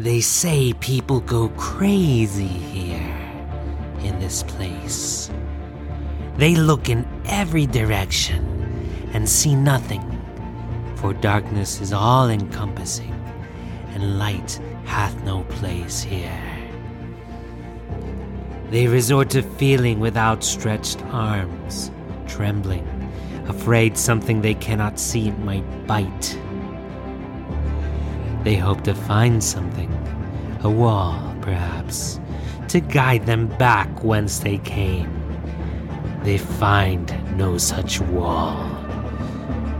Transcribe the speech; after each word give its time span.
They 0.00 0.22
say 0.22 0.72
people 0.72 1.20
go 1.20 1.50
crazy 1.58 2.46
here 2.46 3.18
in 4.00 4.18
this 4.18 4.42
place. 4.44 5.30
They 6.38 6.54
look 6.54 6.88
in 6.88 7.06
every 7.26 7.66
direction 7.66 9.10
and 9.12 9.28
see 9.28 9.54
nothing, 9.54 10.00
for 10.96 11.12
darkness 11.12 11.82
is 11.82 11.92
all 11.92 12.30
encompassing, 12.30 13.12
and 13.90 14.18
light 14.18 14.58
hath 14.86 15.22
no 15.22 15.42
place 15.44 16.00
here. 16.00 16.42
They 18.70 18.86
resort 18.86 19.28
to 19.30 19.42
feeling 19.42 20.00
with 20.00 20.16
outstretched 20.16 21.02
arms, 21.12 21.90
trembling, 22.26 22.88
afraid 23.48 23.98
something 23.98 24.40
they 24.40 24.54
cannot 24.54 24.98
see 24.98 25.30
might 25.32 25.86
bite. 25.86 26.38
They 28.42 28.56
hope 28.56 28.82
to 28.84 28.94
find 28.94 29.42
something, 29.44 29.92
a 30.62 30.70
wall 30.70 31.34
perhaps, 31.40 32.20
to 32.68 32.80
guide 32.80 33.26
them 33.26 33.48
back 33.58 34.02
whence 34.02 34.38
they 34.38 34.58
came. 34.58 35.10
They 36.22 36.38
find 36.38 37.06
no 37.36 37.58
such 37.58 38.00
wall. 38.00 38.68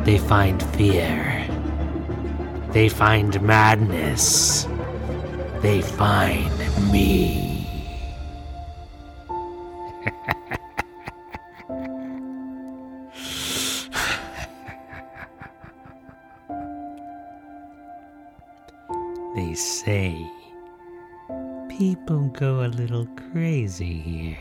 They 0.05 0.19
find 0.19 0.63
fear. 0.75 1.47
They 2.73 2.89
find 2.89 3.41
madness. 3.43 4.67
They 5.61 5.83
find 5.83 6.51
me. 6.91 7.50
Say 19.85 20.31
people 21.71 22.27
go 22.39 22.65
a 22.65 22.69
little 22.69 23.07
crazy 23.33 23.99
here 23.99 24.37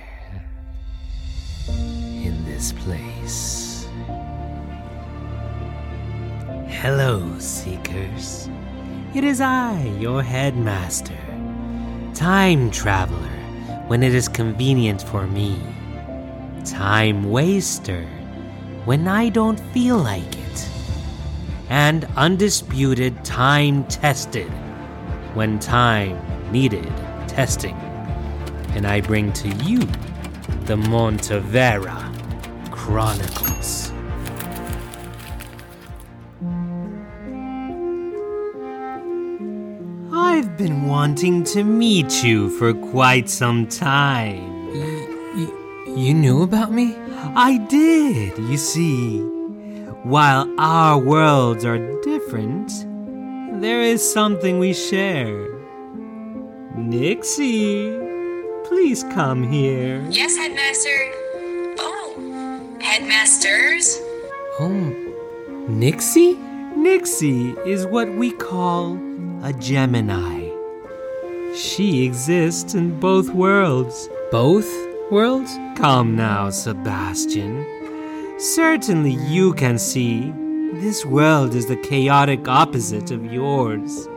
in 1.67 2.43
this 2.43 2.73
place. 2.73 3.87
Hello, 6.67 7.39
Seekers. 7.39 8.49
It 9.15 9.23
is 9.23 9.39
I, 9.39 9.81
your 9.97 10.21
headmaster, 10.21 11.23
time 12.13 12.69
traveler 12.69 13.39
when 13.87 14.03
it 14.03 14.13
is 14.13 14.27
convenient 14.27 15.01
for 15.01 15.25
me, 15.25 15.57
time 16.65 17.29
waster 17.29 18.05
when 18.83 19.07
I 19.07 19.29
don't 19.29 19.59
feel 19.71 19.99
like 19.99 20.37
it, 20.37 20.69
and 21.69 22.05
undisputed 22.17 23.23
time 23.23 23.85
tested 23.85 24.51
when 25.33 25.59
time 25.59 26.19
needed 26.51 26.85
testing. 27.27 27.75
And 28.75 28.85
I 28.85 29.01
bring 29.01 29.33
to 29.33 29.49
you 29.65 29.79
the 30.65 30.75
Montevera 30.75 31.99
Chronicles. 32.71 33.91
I've 40.11 40.57
been 40.57 40.87
wanting 40.87 41.43
to 41.45 41.63
meet 41.63 42.23
you 42.23 42.49
for 42.57 42.73
quite 42.73 43.29
some 43.29 43.67
time. 43.67 44.57
You 45.87 46.13
knew 46.13 46.43
about 46.43 46.71
me? 46.71 46.95
I 47.35 47.57
did, 47.57 48.37
you 48.37 48.57
see. 48.57 49.19
While 50.03 50.47
our 50.59 50.97
worlds 50.97 51.65
are 51.65 51.79
different, 52.01 52.71
there 53.61 53.81
is 53.81 54.01
something 54.13 54.57
we 54.59 54.73
share. 54.73 55.47
Nixie, 56.75 57.91
please 58.65 59.03
come 59.13 59.43
here. 59.43 60.05
Yes, 60.09 60.37
Headmaster. 60.37 61.11
Oh, 61.79 62.77
Headmasters? 62.81 63.99
Oh, 64.59 64.95
Nixie? 65.67 66.37
Nixie 66.75 67.51
is 67.65 67.85
what 67.85 68.09
we 68.13 68.31
call 68.31 68.97
a 69.43 69.51
Gemini. 69.53 70.49
She 71.55 72.05
exists 72.05 72.75
in 72.75 72.99
both 72.99 73.29
worlds. 73.29 74.09
Both 74.31 74.71
worlds? 75.11 75.51
Come 75.75 76.15
now, 76.15 76.49
Sebastian. 76.49 77.65
Certainly 78.39 79.13
you 79.27 79.53
can 79.53 79.77
see 79.77 80.31
this 80.73 81.05
world 81.05 81.55
is 81.55 81.65
the 81.65 81.75
chaotic 81.75 82.47
opposite 82.47 83.11
of 83.11 83.25
yours, 83.25 84.07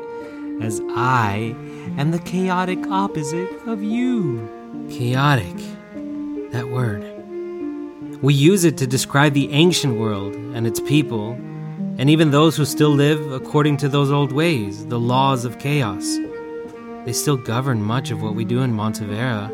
as 0.60 0.80
I 0.90 1.56
am 1.96 2.10
the 2.10 2.18
chaotic 2.18 2.86
opposite 2.88 3.50
of 3.66 3.82
you. 3.82 4.48
Chaotic. 4.90 5.56
That 6.52 6.68
word. 6.68 7.02
We 8.22 8.34
use 8.34 8.64
it 8.64 8.76
to 8.78 8.86
describe 8.86 9.32
the 9.32 9.50
ancient 9.52 9.98
world 9.98 10.34
and 10.34 10.66
its 10.66 10.80
people, 10.80 11.32
and 11.98 12.10
even 12.10 12.30
those 12.30 12.56
who 12.56 12.64
still 12.64 12.90
live 12.90 13.32
according 13.32 13.78
to 13.78 13.88
those 13.88 14.10
old 14.10 14.32
ways, 14.32 14.86
the 14.86 15.00
laws 15.00 15.44
of 15.44 15.58
chaos. 15.58 16.18
They 17.04 17.12
still 17.12 17.36
govern 17.36 17.82
much 17.82 18.10
of 18.10 18.22
what 18.22 18.34
we 18.34 18.44
do 18.44 18.60
in 18.60 18.72
Montevera. 18.72 19.50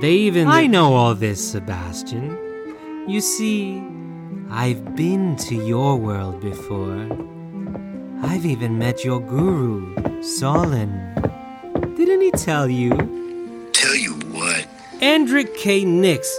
They 0.00 0.12
even. 0.12 0.48
I 0.48 0.66
know 0.66 0.94
all 0.94 1.14
this, 1.14 1.52
Sebastian. 1.52 2.38
You 3.06 3.20
see, 3.20 3.82
I've 4.50 4.96
been 4.96 5.36
to 5.36 5.54
your 5.54 5.96
world 5.96 6.40
before. 6.40 7.08
I've 8.22 8.46
even 8.46 8.78
met 8.78 9.04
your 9.04 9.20
guru, 9.20 10.22
Solon. 10.22 11.14
Didn't 11.96 12.20
he 12.20 12.30
tell 12.32 12.68
you? 12.68 13.70
Tell 13.72 13.94
you 13.94 14.12
what, 14.30 14.66
Andric 15.00 15.56
K. 15.56 15.84
Nix. 15.84 16.38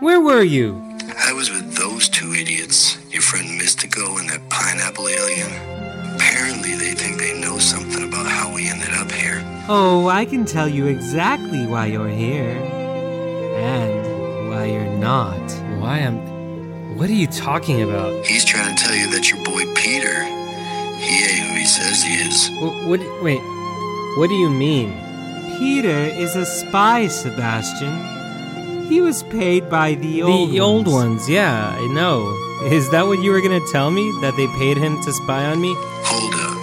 Where 0.00 0.20
were 0.20 0.42
you? 0.42 0.82
I 1.18 1.32
was 1.32 1.50
with 1.50 1.74
those 1.74 2.08
two 2.08 2.32
idiots, 2.32 2.98
your 3.10 3.22
friend 3.22 3.60
Mystico 3.60 4.18
and 4.20 4.28
that 4.30 4.48
pineapple 4.48 5.08
alien. 5.08 5.50
Apparently, 6.14 6.76
they 6.76 6.94
think 6.94 7.18
they 7.18 7.40
know 7.40 7.58
something 7.58 8.06
about 8.06 8.26
how 8.26 8.54
we 8.54 8.68
ended 8.68 8.94
up 8.94 9.10
here. 9.10 9.42
Oh, 9.68 10.08
I 10.08 10.24
can 10.24 10.44
tell 10.44 10.68
you 10.68 10.86
exactly 10.86 11.66
why 11.66 11.86
you're 11.86 12.08
here. 12.08 12.56
And 13.58 14.50
why 14.50 14.66
you're 14.66 14.96
not. 14.98 15.38
Why 15.80 15.98
am. 15.98 16.37
What 16.98 17.08
are 17.08 17.12
you 17.12 17.28
talking 17.28 17.80
about? 17.82 18.26
He's 18.26 18.44
trying 18.44 18.74
to 18.74 18.82
tell 18.82 18.92
you 18.92 19.08
that 19.12 19.30
your 19.30 19.38
boy 19.44 19.72
Peter, 19.74 20.24
he 20.98 21.24
ain't 21.24 21.46
who 21.46 21.54
he 21.54 21.64
says 21.64 22.02
he 22.02 22.14
is. 22.14 22.50
What? 22.60 22.74
what 22.88 23.22
wait. 23.22 23.40
What 24.18 24.28
do 24.28 24.34
you 24.34 24.50
mean? 24.50 24.90
Peter 25.58 25.96
is 25.96 26.34
a 26.34 26.44
spy, 26.44 27.06
Sebastian. 27.06 28.86
He 28.88 29.00
was 29.00 29.22
paid 29.22 29.70
by 29.70 29.94
the 29.94 30.24
old 30.24 30.50
the 30.50 30.58
old 30.58 30.86
ones. 30.88 31.20
ones, 31.20 31.30
yeah, 31.30 31.76
I 31.78 31.86
know. 31.94 32.34
Is 32.72 32.90
that 32.90 33.06
what 33.06 33.20
you 33.22 33.30
were 33.30 33.42
gonna 33.42 33.64
tell 33.70 33.92
me? 33.92 34.10
That 34.20 34.34
they 34.36 34.48
paid 34.58 34.76
him 34.76 35.00
to 35.02 35.12
spy 35.12 35.44
on 35.46 35.60
me? 35.60 35.74
Hold 35.78 36.34
up. 36.34 36.58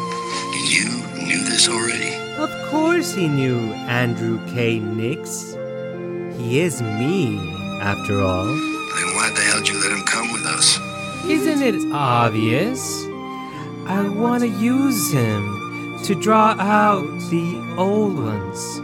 You 0.67 1.25
knew 1.25 1.45
this 1.45 1.69
already? 1.69 2.13
Of 2.35 2.51
course 2.69 3.13
he 3.13 3.29
knew 3.29 3.71
Andrew 3.87 4.45
K. 4.53 4.79
Nix. 4.79 5.55
He 6.37 6.59
is 6.59 6.81
me, 6.81 7.39
after 7.81 8.21
all. 8.21 8.43
Then 8.95 9.11
why 9.15 9.29
the 9.35 9.41
hell 9.41 9.59
did 9.59 9.67
you 9.67 9.81
let 9.81 9.91
him 9.91 10.05
come 10.05 10.14
with 10.45 10.53
us? 10.53 10.79
Isn't 11.25 11.61
it 11.61 11.91
obvious? 11.91 13.05
I 13.87 14.07
want 14.07 14.41
to 14.43 14.49
use 14.49 15.11
him 15.11 15.99
to 16.05 16.15
draw 16.15 16.55
out 16.59 17.05
the 17.29 17.75
old 17.77 18.17
ones. 18.17 18.77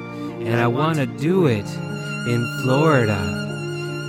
And 0.46 0.60
I 0.60 0.68
want 0.68 0.98
to 0.98 1.06
do 1.06 1.46
it 1.46 1.66
in 2.28 2.62
Florida 2.64 3.20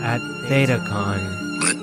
at 0.03 0.21
ThetaCon. 0.49 1.21
But, 1.61 1.77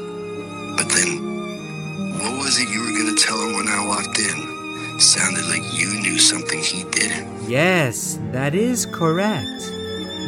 but 0.78 0.92
then, 0.94 2.20
what 2.20 2.44
was 2.44 2.60
it 2.60 2.70
you 2.70 2.82
were 2.82 2.98
gonna 2.98 3.16
tell 3.16 3.38
him 3.38 3.56
when 3.56 3.68
I 3.68 3.86
walked 3.88 4.18
in? 4.18 5.00
Sounded 5.00 5.46
like 5.46 5.62
you 5.80 5.88
knew 6.02 6.18
something 6.18 6.60
he 6.60 6.84
didn't. 6.86 7.48
Yes, 7.48 8.20
that 8.32 8.56
is 8.56 8.86
correct. 8.88 9.72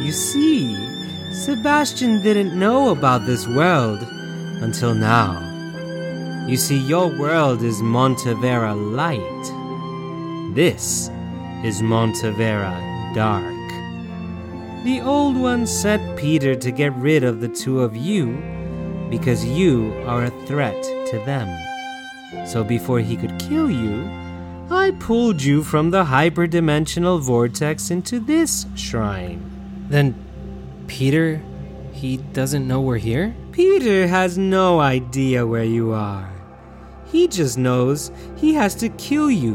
You 0.00 0.12
see, 0.12 0.74
Sebastian 1.34 2.22
didn't 2.22 2.58
know 2.58 2.90
about 2.90 3.26
this 3.26 3.46
world 3.48 4.06
until 4.62 4.94
now. 4.94 5.48
You 6.48 6.56
see, 6.56 6.78
your 6.78 7.08
world 7.18 7.62
is 7.62 7.82
Montevera 7.82 8.74
Light. 8.74 10.54
This 10.54 11.08
is 11.64 11.82
Montevera 11.82 13.14
Dark. 13.14 13.44
The 14.84 15.00
old 15.00 15.36
one 15.36 15.66
sent 15.66 16.18
Peter 16.18 16.54
to 16.56 16.70
get 16.72 16.92
rid 16.94 17.22
of 17.22 17.40
the 17.40 17.48
two 17.48 17.80
of 17.80 17.96
you 17.96 18.42
because 19.10 19.44
you 19.44 19.92
are 20.06 20.24
a 20.24 20.46
threat 20.46 20.82
to 20.82 21.22
them. 21.24 21.48
So 22.46 22.64
before 22.64 22.98
he 22.98 23.16
could 23.16 23.38
kill 23.38 23.70
you, 23.70 24.10
I 24.70 24.90
pulled 24.98 25.42
you 25.42 25.62
from 25.62 25.90
the 25.90 26.04
hyperdimensional 26.04 27.20
vortex 27.20 27.90
into 27.90 28.18
this 28.18 28.66
shrine. 28.74 29.40
Then 29.88 30.14
Peter, 30.86 31.40
he 32.02 32.16
doesn't 32.16 32.66
know 32.66 32.80
we're 32.80 32.98
here? 32.98 33.32
Peter 33.52 34.08
has 34.08 34.36
no 34.36 34.80
idea 34.80 35.46
where 35.46 35.62
you 35.62 35.92
are. 35.92 36.28
He 37.06 37.28
just 37.28 37.56
knows 37.56 38.10
he 38.36 38.54
has 38.54 38.74
to 38.76 38.88
kill 38.88 39.30
you 39.30 39.54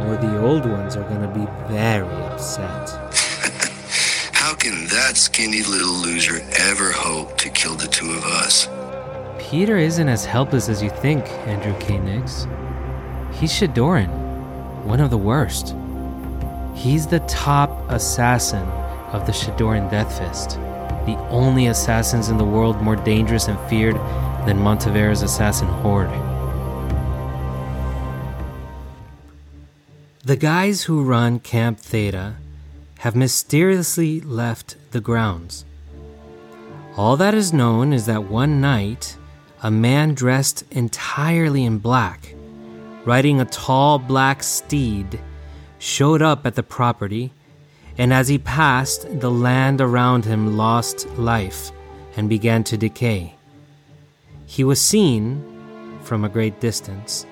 or 0.00 0.16
the 0.16 0.42
old 0.42 0.66
ones 0.66 0.96
are 0.96 1.08
gonna 1.08 1.32
be 1.32 1.46
very 1.72 2.08
upset. 2.24 2.90
How 4.32 4.56
can 4.56 4.88
that 4.88 5.12
skinny 5.16 5.62
little 5.62 5.92
loser 5.92 6.40
ever 6.58 6.90
hope 6.90 7.38
to 7.38 7.48
kill 7.48 7.76
the 7.76 7.86
two 7.86 8.10
of 8.10 8.24
us? 8.24 8.68
Peter 9.38 9.76
isn't 9.76 10.08
as 10.08 10.24
helpless 10.24 10.68
as 10.68 10.82
you 10.82 10.90
think, 10.90 11.24
Andrew 11.46 11.78
K. 11.78 11.98
Nix. 11.98 12.48
He's 13.34 13.52
Shadoran, 13.52 14.08
one 14.84 14.98
of 14.98 15.10
the 15.10 15.16
worst. 15.16 15.76
He's 16.74 17.06
the 17.06 17.20
top 17.28 17.70
assassin 17.88 18.66
of 19.12 19.26
the 19.26 19.32
Shadoran 19.32 19.88
Death 19.92 20.18
Fist, 20.18 20.58
the 21.08 21.18
only 21.30 21.68
assassins 21.68 22.28
in 22.28 22.36
the 22.36 22.44
world 22.44 22.82
more 22.82 22.96
dangerous 22.96 23.48
and 23.48 23.58
feared 23.70 23.96
than 24.46 24.58
Montevera's 24.58 25.22
assassin 25.22 25.66
horde. 25.66 26.10
The 30.22 30.36
guys 30.36 30.82
who 30.82 31.02
run 31.02 31.40
Camp 31.40 31.78
Theta 31.80 32.34
have 32.98 33.16
mysteriously 33.16 34.20
left 34.20 34.76
the 34.90 35.00
grounds. 35.00 35.64
All 36.94 37.16
that 37.16 37.32
is 37.32 37.54
known 37.54 37.94
is 37.94 38.04
that 38.04 38.24
one 38.24 38.60
night, 38.60 39.16
a 39.62 39.70
man 39.70 40.12
dressed 40.12 40.64
entirely 40.70 41.64
in 41.64 41.78
black, 41.78 42.34
riding 43.06 43.40
a 43.40 43.46
tall 43.46 43.98
black 43.98 44.42
steed, 44.42 45.18
showed 45.78 46.20
up 46.20 46.44
at 46.44 46.54
the 46.54 46.62
property, 46.62 47.32
and 47.98 48.12
as 48.12 48.28
he 48.28 48.38
passed, 48.38 49.06
the 49.20 49.30
land 49.30 49.80
around 49.80 50.24
him 50.24 50.56
lost 50.56 51.08
life 51.18 51.72
and 52.16 52.28
began 52.28 52.62
to 52.64 52.76
decay. 52.76 53.34
He 54.46 54.62
was 54.62 54.80
seen, 54.80 55.44
from 56.02 56.24
a 56.24 56.28
great 56.28 56.60
distance, 56.60 57.26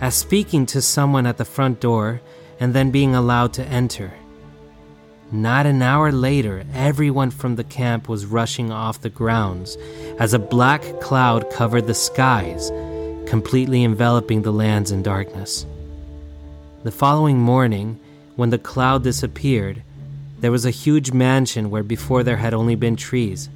as 0.00 0.14
speaking 0.14 0.64
to 0.66 0.82
someone 0.82 1.26
at 1.26 1.36
the 1.36 1.44
front 1.44 1.80
door 1.80 2.20
and 2.58 2.74
then 2.74 2.90
being 2.90 3.14
allowed 3.14 3.52
to 3.54 3.64
enter. 3.66 4.12
Not 5.30 5.66
an 5.66 5.82
hour 5.82 6.10
later, 6.10 6.64
everyone 6.72 7.30
from 7.30 7.56
the 7.56 7.64
camp 7.64 8.08
was 8.08 8.24
rushing 8.24 8.72
off 8.72 9.02
the 9.02 9.10
grounds 9.10 9.76
as 10.18 10.32
a 10.32 10.38
black 10.38 10.82
cloud 11.00 11.50
covered 11.50 11.86
the 11.86 11.94
skies, 11.94 12.70
completely 13.28 13.84
enveloping 13.84 14.40
the 14.40 14.52
lands 14.52 14.90
in 14.90 15.02
darkness. 15.02 15.66
The 16.82 16.90
following 16.90 17.38
morning, 17.38 18.00
when 18.36 18.48
the 18.48 18.58
cloud 18.58 19.04
disappeared, 19.04 19.82
there 20.40 20.52
was 20.52 20.64
a 20.64 20.70
huge 20.70 21.12
mansion 21.12 21.70
where 21.70 21.82
before 21.82 22.22
there 22.22 22.36
had 22.36 22.54
only 22.54 22.76
been 22.76 22.96
trees, 22.96 23.48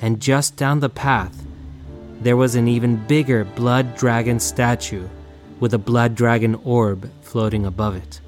and 0.00 0.20
just 0.20 0.56
down 0.56 0.80
the 0.80 0.88
path, 0.88 1.44
there 2.20 2.36
was 2.36 2.54
an 2.54 2.66
even 2.68 3.06
bigger 3.06 3.44
blood 3.44 3.96
dragon 3.96 4.40
statue 4.40 5.06
with 5.60 5.74
a 5.74 5.78
blood 5.78 6.14
dragon 6.14 6.54
orb 6.64 7.10
floating 7.22 7.66
above 7.66 7.96
it. 7.96 8.20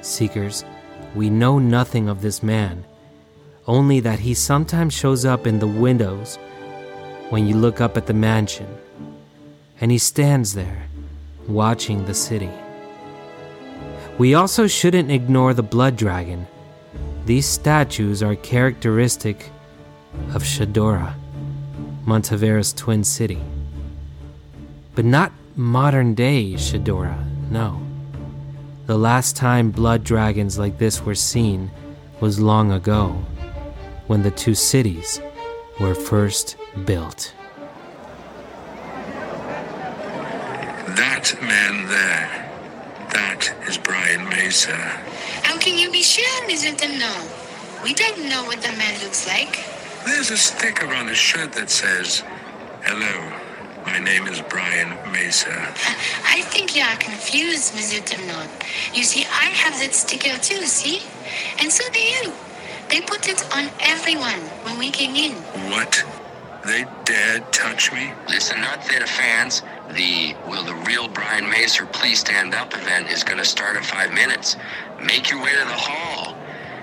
Seekers, 0.00 0.64
we 1.14 1.28
know 1.28 1.58
nothing 1.58 2.08
of 2.08 2.22
this 2.22 2.42
man, 2.42 2.84
only 3.66 4.00
that 4.00 4.20
he 4.20 4.34
sometimes 4.34 4.94
shows 4.94 5.24
up 5.24 5.46
in 5.46 5.58
the 5.58 5.66
windows 5.66 6.36
when 7.30 7.46
you 7.46 7.56
look 7.56 7.80
up 7.80 7.96
at 7.96 8.06
the 8.06 8.14
mansion, 8.14 8.68
and 9.80 9.90
he 9.90 9.98
stands 9.98 10.54
there, 10.54 10.86
watching 11.48 12.06
the 12.06 12.14
city. 12.14 12.50
We 14.18 14.32
also 14.34 14.66
shouldn't 14.66 15.10
ignore 15.10 15.52
the 15.52 15.62
blood 15.62 15.96
dragon. 15.96 16.46
These 17.26 17.46
statues 17.46 18.22
are 18.22 18.34
characteristic 18.34 19.50
of 20.34 20.42
Shadora, 20.42 21.14
Montevera's 22.06 22.72
twin 22.72 23.04
city. 23.04 23.40
But 24.94 25.04
not 25.04 25.32
modern 25.54 26.14
day 26.14 26.54
Shadora, 26.54 27.18
no. 27.50 27.82
The 28.86 28.96
last 28.96 29.36
time 29.36 29.70
blood 29.70 30.02
dragons 30.02 30.58
like 30.58 30.78
this 30.78 31.02
were 31.02 31.14
seen 31.14 31.70
was 32.20 32.40
long 32.40 32.72
ago, 32.72 33.08
when 34.06 34.22
the 34.22 34.30
two 34.30 34.54
cities 34.54 35.20
were 35.78 35.94
first 35.94 36.56
built. 36.86 37.34
That 40.96 41.36
man 41.42 41.88
there, 41.88 42.35
is 43.76 43.82
Brian 43.82 44.28
Mesa. 44.28 44.76
How 45.42 45.58
can 45.58 45.78
you 45.78 45.90
be 45.90 46.02
sure, 46.02 46.48
Mr. 46.48 46.88
No? 46.98 47.12
We 47.82 47.94
don't 47.94 48.28
know 48.28 48.44
what 48.44 48.62
the 48.62 48.72
man 48.76 48.98
looks 49.02 49.26
like. 49.26 49.64
There's 50.04 50.30
a 50.30 50.36
sticker 50.36 50.92
on 50.94 51.08
his 51.08 51.18
shirt 51.18 51.52
that 51.52 51.68
says, 51.70 52.22
Hello, 52.82 53.14
my 53.84 53.98
name 53.98 54.26
is 54.28 54.40
Brian 54.42 54.90
Mesa. 55.12 55.50
Uh, 55.50 55.94
I 56.24 56.42
think 56.42 56.76
you 56.76 56.82
are 56.82 56.96
confused, 56.96 57.74
Mr. 57.74 58.04
Demnon. 58.04 58.48
You 58.94 59.02
see, 59.02 59.24
I 59.24 59.46
have 59.62 59.78
that 59.80 59.94
sticker 59.94 60.38
too, 60.38 60.64
see? 60.66 61.02
And 61.60 61.70
so 61.70 61.84
do 61.92 62.00
you. 62.00 62.32
They 62.88 63.00
put 63.00 63.28
it 63.28 63.42
on 63.54 63.68
everyone 63.80 64.40
when 64.64 64.78
we 64.78 64.90
came 64.90 65.16
in. 65.16 65.32
What? 65.70 66.04
They 66.66 66.84
dared 67.04 67.52
touch 67.52 67.92
me? 67.92 68.12
Listen, 68.28 68.60
not 68.60 68.84
Theta 68.84 69.06
fans. 69.06 69.62
The 69.92 70.34
Will 70.48 70.64
the 70.64 70.74
Real 70.74 71.06
Brian 71.06 71.44
Macer 71.44 71.86
Please 71.92 72.18
Stand 72.18 72.54
Up 72.54 72.74
event 72.74 73.08
is 73.08 73.22
going 73.22 73.38
to 73.38 73.44
start 73.44 73.76
in 73.76 73.84
five 73.84 74.12
minutes. 74.12 74.56
Make 75.00 75.30
your 75.30 75.40
way 75.40 75.52
to 75.52 75.58
the 75.58 75.78
hall. 75.78 76.36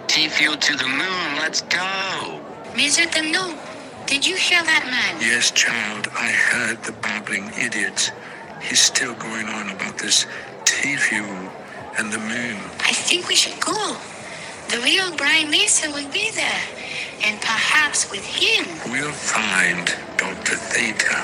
T-Fuel 0.07 0.55
to 0.55 0.77
the 0.77 0.87
moon, 0.87 1.35
let's 1.35 1.63
go. 1.63 2.39
Mr. 2.75 3.11
Demnon, 3.11 3.57
did 4.05 4.25
you 4.25 4.37
hear 4.37 4.63
that 4.63 4.85
man? 4.85 5.21
Yes, 5.21 5.51
child, 5.51 6.07
I 6.13 6.31
heard 6.31 6.81
the 6.83 6.93
babbling 6.93 7.51
idiot. 7.59 8.13
He's 8.61 8.79
still 8.79 9.15
going 9.15 9.47
on 9.47 9.69
about 9.69 9.97
this 9.97 10.27
T-Fuel 10.63 11.51
and 11.97 12.09
the 12.09 12.19
moon. 12.19 12.55
I 12.79 12.93
think 12.93 13.27
we 13.27 13.35
should 13.35 13.59
go. 13.59 13.97
The 14.69 14.79
real 14.79 15.13
Brian 15.17 15.51
Mason 15.51 15.91
will 15.91 16.09
be 16.09 16.31
there. 16.31 16.82
And 17.25 17.39
perhaps 17.39 18.11
with 18.11 18.25
him. 18.25 18.65
We'll 18.91 19.13
find 19.13 19.87
Dr. 20.17 20.57
Theta. 20.57 21.23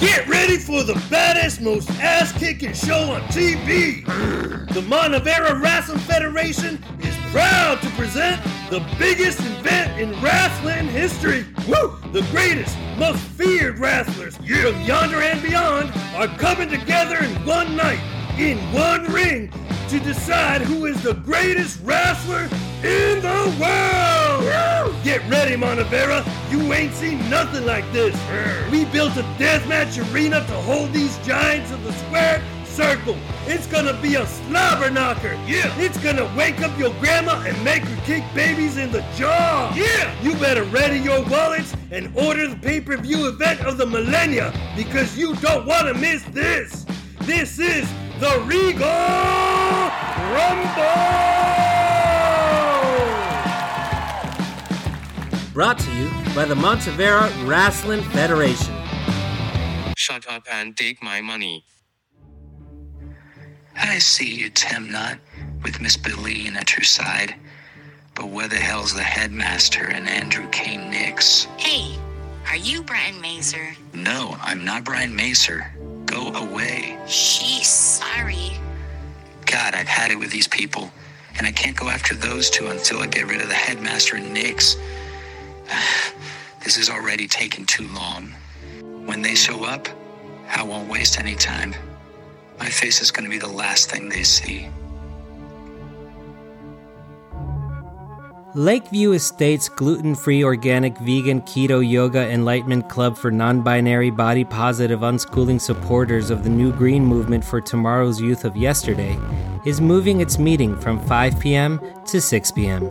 Get 0.00 0.26
ready 0.28 0.56
for 0.56 0.82
the 0.82 0.94
baddest, 1.10 1.60
most 1.60 1.90
ass 2.00 2.32
kicking 2.38 2.72
show 2.72 3.12
on 3.12 3.20
TV. 3.28 4.02
The 4.72 4.80
Montevera 4.80 5.60
Wrestling 5.60 5.98
Federation 5.98 6.82
is 7.00 7.14
proud 7.30 7.82
to 7.82 7.90
present 7.90 8.42
the 8.70 8.80
biggest 8.98 9.40
event 9.40 10.00
in 10.00 10.18
wrestling 10.22 10.88
history. 10.88 11.44
Woo! 11.68 11.98
The 12.12 12.26
greatest, 12.30 12.78
most 12.96 13.18
feared 13.18 13.78
wrestlers 13.78 14.36
from 14.36 14.80
yonder 14.82 15.20
and 15.20 15.42
beyond 15.42 15.92
are 16.14 16.28
coming 16.38 16.70
together 16.70 17.18
in 17.18 17.32
one 17.44 17.76
night, 17.76 18.00
in 18.38 18.56
one 18.72 19.04
ring, 19.12 19.52
to 19.88 20.00
decide 20.00 20.62
who 20.62 20.86
is 20.86 21.00
the 21.02 21.14
greatest 21.14 21.78
wrestler 21.84 22.48
in 22.82 23.20
the 23.22 23.56
world. 23.60 24.94
Get 25.04 25.28
ready, 25.30 25.54
Montevera. 25.54 26.26
You 26.50 26.72
ain't 26.72 26.92
seen 26.92 27.18
nothing 27.30 27.64
like 27.64 27.90
this. 27.92 28.14
We 28.70 28.84
built 28.86 29.16
a 29.16 29.22
deathmatch 29.38 30.12
arena 30.12 30.40
to 30.40 30.54
hold 30.62 30.92
these 30.92 31.16
giants 31.18 31.70
of 31.70 31.84
the 31.84 31.92
square 31.92 32.42
circle. 32.64 33.16
It's 33.46 33.66
gonna 33.68 33.98
be 34.02 34.16
a 34.16 34.26
slobber 34.26 34.90
knocker. 34.90 35.34
Yeah. 35.46 35.72
It's 35.78 35.98
gonna 35.98 36.30
wake 36.36 36.60
up 36.62 36.76
your 36.78 36.92
grandma 37.00 37.42
and 37.46 37.64
make 37.64 37.84
her 37.84 38.04
kick 38.04 38.24
babies 38.34 38.76
in 38.76 38.90
the 38.90 39.02
jaw. 39.16 39.72
Yeah. 39.76 40.12
You 40.20 40.34
better 40.34 40.64
ready 40.64 40.98
your 40.98 41.24
wallets 41.26 41.74
and 41.92 42.14
order 42.16 42.48
the 42.48 42.56
pay-per-view 42.56 43.28
event 43.28 43.60
of 43.60 43.78
the 43.78 43.86
millennia 43.86 44.52
because 44.76 45.16
you 45.16 45.36
don't 45.36 45.64
want 45.64 45.86
to 45.86 45.94
miss 45.94 46.22
this. 46.32 46.84
This 47.20 47.58
is 47.58 47.88
the 48.18 48.42
Regal 48.46 48.86
Rumble. 50.32 50.82
Brought 55.52 55.78
to 55.80 55.92
you 55.92 56.08
by 56.34 56.46
the 56.46 56.54
Montevera 56.54 57.30
Wrestling 57.46 58.02
Federation. 58.02 58.74
Shut 59.96 60.26
up 60.28 60.44
and 60.50 60.74
take 60.76 61.02
my 61.02 61.20
money. 61.20 61.64
I 63.74 63.98
see 63.98 64.34
you, 64.34 64.50
Timnut, 64.50 65.18
with 65.62 65.80
Miss 65.82 65.98
Billeen 65.98 66.54
at 66.54 66.74
your 66.74 66.84
side. 66.84 67.34
But 68.14 68.28
where 68.28 68.48
the 68.48 68.56
hell's 68.56 68.94
the 68.94 69.02
headmaster 69.02 69.90
and 69.90 70.08
Andrew 70.08 70.48
K. 70.48 70.78
Nix? 70.78 71.44
Hey, 71.58 71.98
are 72.48 72.56
you 72.56 72.82
Brian 72.82 73.20
Mazer? 73.20 73.74
No, 73.92 74.36
I'm 74.40 74.64
not 74.64 74.84
Brian 74.84 75.14
Macer. 75.14 75.70
Go 76.06 76.32
away. 76.32 76.98
She's 77.06 77.68
sorry. 77.68 78.52
God, 79.44 79.74
I've 79.74 79.88
had 79.88 80.10
it 80.10 80.18
with 80.18 80.30
these 80.30 80.48
people. 80.48 80.90
And 81.38 81.46
I 81.46 81.52
can't 81.52 81.76
go 81.76 81.88
after 81.88 82.14
those 82.14 82.48
two 82.48 82.68
until 82.68 83.00
I 83.00 83.06
get 83.06 83.26
rid 83.26 83.42
of 83.42 83.48
the 83.48 83.54
headmaster 83.54 84.16
and 84.16 84.32
Nix. 84.32 84.76
This 86.64 86.78
is 86.78 86.90
already 86.90 87.28
taking 87.28 87.64
too 87.64 87.86
long. 87.94 88.34
When 89.04 89.22
they 89.22 89.36
show 89.36 89.64
up, 89.64 89.86
I 90.50 90.64
won't 90.64 90.90
waste 90.90 91.20
any 91.20 91.36
time. 91.36 91.76
My 92.58 92.66
face 92.66 93.00
is 93.00 93.12
going 93.12 93.22
to 93.22 93.30
be 93.30 93.38
the 93.38 93.46
last 93.46 93.88
thing 93.88 94.08
they 94.08 94.24
see. 94.24 94.68
Lakeview 98.56 99.12
Estates 99.12 99.68
gluten 99.68 100.14
free, 100.14 100.42
organic, 100.42 100.96
vegan, 100.96 101.42
keto, 101.42 101.86
yoga, 101.86 102.26
enlightenment 102.30 102.88
club 102.88 103.14
for 103.18 103.30
non 103.30 103.60
binary, 103.60 104.08
body 104.08 104.46
positive, 104.46 105.00
unschooling 105.00 105.60
supporters 105.60 106.30
of 106.30 106.42
the 106.42 106.48
new 106.48 106.72
green 106.72 107.04
movement 107.04 107.44
for 107.44 107.60
tomorrow's 107.60 108.18
youth 108.18 108.46
of 108.46 108.56
yesterday 108.56 109.14
is 109.66 109.82
moving 109.82 110.22
its 110.22 110.38
meeting 110.38 110.74
from 110.80 110.98
5 111.06 111.38
p.m. 111.38 111.78
to 112.06 112.18
6 112.18 112.52
p.m. 112.52 112.90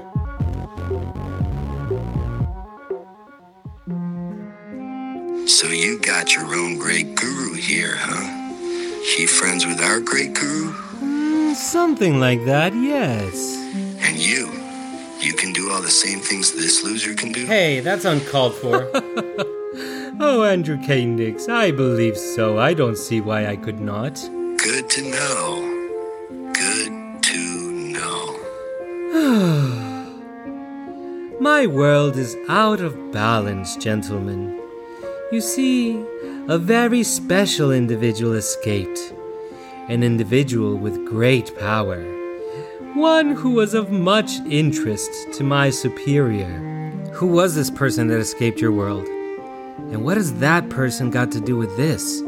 So 5.47 5.69
you 5.69 5.99
got 5.99 6.35
your 6.35 6.45
own 6.53 6.77
great 6.77 7.15
guru 7.15 7.53
here, 7.53 7.95
huh? 7.97 9.01
She 9.03 9.25
friends 9.25 9.65
with 9.65 9.81
our 9.81 9.99
great 9.99 10.35
guru? 10.35 10.73
Mm, 11.01 11.55
something 11.55 12.19
like 12.19 12.45
that, 12.45 12.75
yes. 12.75 13.55
And 14.05 14.15
you? 14.17 14.54
You 15.75 15.81
can 15.81 15.81
do 15.81 15.81
all 15.81 15.81
the 15.81 15.91
same 15.91 16.19
things 16.21 16.51
this 16.53 16.83
loser 16.83 17.13
can 17.13 17.31
do? 17.33 17.45
Hey, 17.45 17.81
that's 17.81 18.05
uncalled 18.05 18.55
for. 18.55 18.89
oh, 20.21 20.43
Andrew 20.47 20.77
K. 20.85 21.05
Nix, 21.05 21.49
I 21.49 21.71
believe 21.71 22.17
so. 22.17 22.57
I 22.59 22.73
don't 22.73 22.97
see 22.97 23.19
why 23.19 23.47
I 23.47 23.57
could 23.57 23.81
not. 23.81 24.15
Good 24.57 24.89
to 24.89 25.01
know. 25.01 26.53
Good 26.53 27.23
to 27.23 27.37
know. 27.93 28.39
My 31.41 31.67
world 31.67 32.15
is 32.15 32.37
out 32.47 32.79
of 32.79 33.11
balance, 33.11 33.75
gentlemen. 33.75 34.57
You 35.33 35.41
see, 35.41 36.01
a 36.47 36.57
very 36.57 37.03
special 37.03 37.73
individual 37.73 38.33
escaped. 38.33 39.13
An 39.89 40.03
individual 40.03 40.77
with 40.77 41.05
great 41.05 41.53
power. 41.59 42.14
One 42.95 43.31
who 43.31 43.51
was 43.51 43.73
of 43.73 43.91
much 43.91 44.39
interest 44.49 45.11
to 45.33 45.43
my 45.43 45.69
superior. 45.69 46.47
Who 47.11 47.27
was 47.27 47.53
this 47.53 47.69
person 47.69 48.07
that 48.07 48.19
escaped 48.19 48.61
your 48.61 48.71
world? 48.71 49.05
And 49.91 50.05
what 50.05 50.15
has 50.15 50.39
that 50.39 50.69
person 50.69 51.09
got 51.11 51.29
to 51.33 51.41
do 51.41 51.57
with 51.57 51.75
this? 51.75 52.21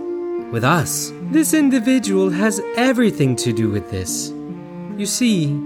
With 0.52 0.66
us? 0.66 1.14
This 1.32 1.54
individual 1.54 2.30
has 2.32 2.60
everything 2.76 3.38
to 3.38 3.54
do 3.54 3.70
with 3.70 3.90
this. 3.92 4.30
You 4.98 5.06
see, 5.06 5.58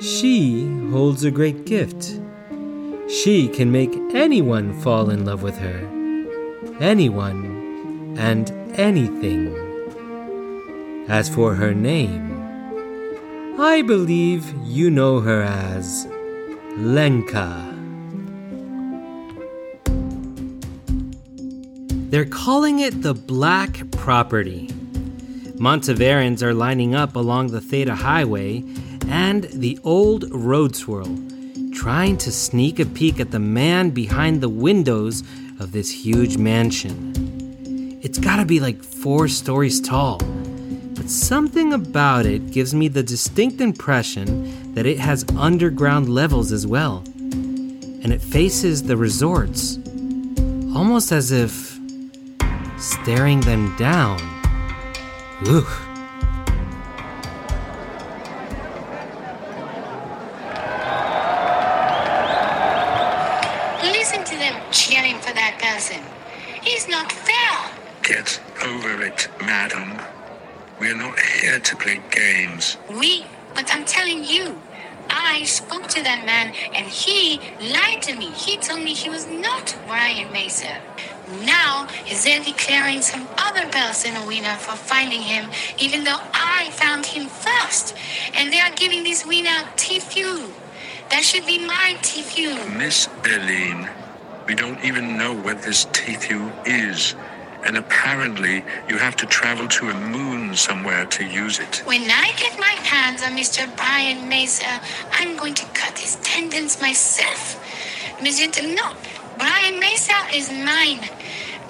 she 0.00 0.68
holds 0.92 1.24
a 1.24 1.32
great 1.32 1.66
gift. 1.66 2.20
She 3.10 3.48
can 3.48 3.72
make 3.72 3.92
anyone 4.14 4.80
fall 4.82 5.10
in 5.10 5.24
love 5.24 5.42
with 5.42 5.58
her. 5.58 5.80
Anyone 6.78 8.14
and 8.16 8.52
anything. 8.78 9.52
As 11.08 11.28
for 11.28 11.56
her 11.56 11.74
name, 11.74 12.33
I 13.56 13.82
believe 13.82 14.52
you 14.64 14.90
know 14.90 15.20
her 15.20 15.42
as 15.42 16.08
Lenka. 16.76 17.72
They're 22.10 22.24
calling 22.24 22.80
it 22.80 23.02
the 23.02 23.14
Black 23.14 23.88
Property. 23.92 24.66
Monteverans 25.56 26.42
are 26.42 26.52
lining 26.52 26.96
up 26.96 27.14
along 27.14 27.52
the 27.52 27.60
Theta 27.60 27.94
Highway 27.94 28.64
and 29.06 29.44
the 29.44 29.78
old 29.84 30.24
road 30.32 30.74
swirl, 30.74 31.16
trying 31.72 32.16
to 32.18 32.32
sneak 32.32 32.80
a 32.80 32.86
peek 32.86 33.20
at 33.20 33.30
the 33.30 33.38
man 33.38 33.90
behind 33.90 34.40
the 34.40 34.48
windows 34.48 35.22
of 35.60 35.70
this 35.70 35.92
huge 35.92 36.38
mansion. 36.38 38.00
It's 38.02 38.18
gotta 38.18 38.44
be 38.44 38.58
like 38.58 38.82
four 38.82 39.28
stories 39.28 39.80
tall, 39.80 40.20
but 41.04 41.10
something 41.10 41.74
about 41.74 42.24
it 42.24 42.50
gives 42.50 42.74
me 42.74 42.88
the 42.88 43.02
distinct 43.02 43.60
impression 43.60 44.72
that 44.72 44.86
it 44.86 44.98
has 44.98 45.22
underground 45.36 46.08
levels 46.08 46.50
as 46.50 46.66
well. 46.66 47.04
And 47.20 48.10
it 48.10 48.22
faces 48.22 48.84
the 48.84 48.96
resorts, 48.96 49.76
almost 50.74 51.12
as 51.12 51.30
if 51.30 51.78
staring 52.78 53.42
them 53.42 53.76
down. 53.76 54.18
Oof. 55.46 55.93
Declaring 82.64 83.02
some 83.02 83.28
other 83.36 83.68
person 83.68 84.16
a 84.16 84.26
winner 84.26 84.56
for 84.56 84.74
finding 84.74 85.20
him, 85.20 85.50
even 85.78 86.02
though 86.02 86.20
I 86.32 86.70
found 86.70 87.04
him 87.04 87.26
first. 87.26 87.94
And 88.34 88.50
they 88.50 88.58
are 88.58 88.74
giving 88.74 89.04
this 89.04 89.26
winner 89.26 89.68
T-Fuel. 89.76 90.48
That 91.10 91.22
should 91.22 91.44
be 91.46 91.58
my 91.58 91.98
T-Fuel. 92.00 92.70
Miss 92.70 93.06
Berlin, 93.22 93.86
we 94.46 94.54
don't 94.54 94.82
even 94.82 95.18
know 95.18 95.34
what 95.34 95.60
this 95.60 95.84
Tethu 95.86 96.50
is. 96.66 97.14
And 97.66 97.76
apparently, 97.76 98.64
you 98.88 98.96
have 98.96 99.16
to 99.16 99.26
travel 99.26 99.68
to 99.68 99.90
a 99.90 100.00
moon 100.00 100.56
somewhere 100.56 101.04
to 101.04 101.22
use 101.22 101.58
it. 101.58 101.82
When 101.84 102.10
I 102.10 102.32
get 102.38 102.58
my 102.58 102.76
hands 102.88 103.22
on 103.22 103.32
Mr. 103.36 103.64
Brian 103.76 104.26
Mesa, 104.26 104.80
I'm 105.12 105.36
going 105.36 105.54
to 105.54 105.66
cut 105.74 105.98
his 105.98 106.16
tendons 106.22 106.80
myself. 106.80 107.60
Monsieur, 108.22 108.48
no, 108.74 108.94
Brian 109.36 109.78
Mesa 109.78 110.14
is 110.32 110.50
mine. 110.50 111.00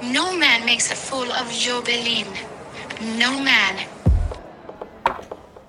No 0.02 0.36
man 0.36 0.64
makes 0.66 0.90
a 0.90 0.94
fool 0.94 1.30
of 1.32 1.50
Joe 1.50 1.80
Berlin. 1.82 2.26
No 3.18 3.38
man. 3.40 3.86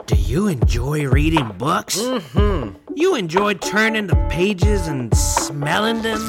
Do 0.06 0.16
you 0.16 0.48
enjoy 0.48 1.08
reading 1.08 1.52
books? 1.58 2.00
Mm-hmm. 2.00 2.76
You 2.96 3.16
enjoy 3.16 3.56
turning 3.56 4.08
the 4.08 4.16
pages 4.30 4.88
and 4.88 5.16
smelling 5.16 6.02
them? 6.02 6.20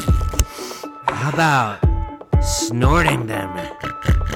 How 1.08 1.30
about 1.30 1.80
snorting 2.42 3.26
them? 3.26 3.50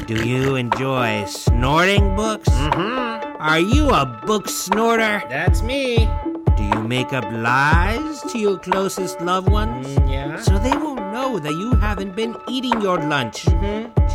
Do 0.07 0.27
you 0.29 0.57
enjoy 0.57 1.25
snorting 1.27 2.17
books? 2.17 2.49
Mm-hmm. 2.49 3.41
Are 3.41 3.61
you 3.61 3.91
a 3.91 4.05
book 4.27 4.49
snorter? 4.49 5.23
That's 5.29 5.63
me. 5.63 6.09
Do 6.57 6.65
you 6.65 6.83
make 6.83 7.13
up 7.13 7.25
lies 7.33 8.21
to 8.33 8.39
your 8.39 8.59
closest 8.59 9.21
loved 9.21 9.49
ones? 9.49 9.87
yeah. 10.09 10.41
So 10.41 10.59
they 10.59 10.77
won't 10.77 11.00
know 11.13 11.39
that 11.39 11.53
you 11.53 11.75
haven't 11.75 12.15
been 12.17 12.37
eating 12.49 12.81
your 12.81 12.99
lunch. 12.99 13.45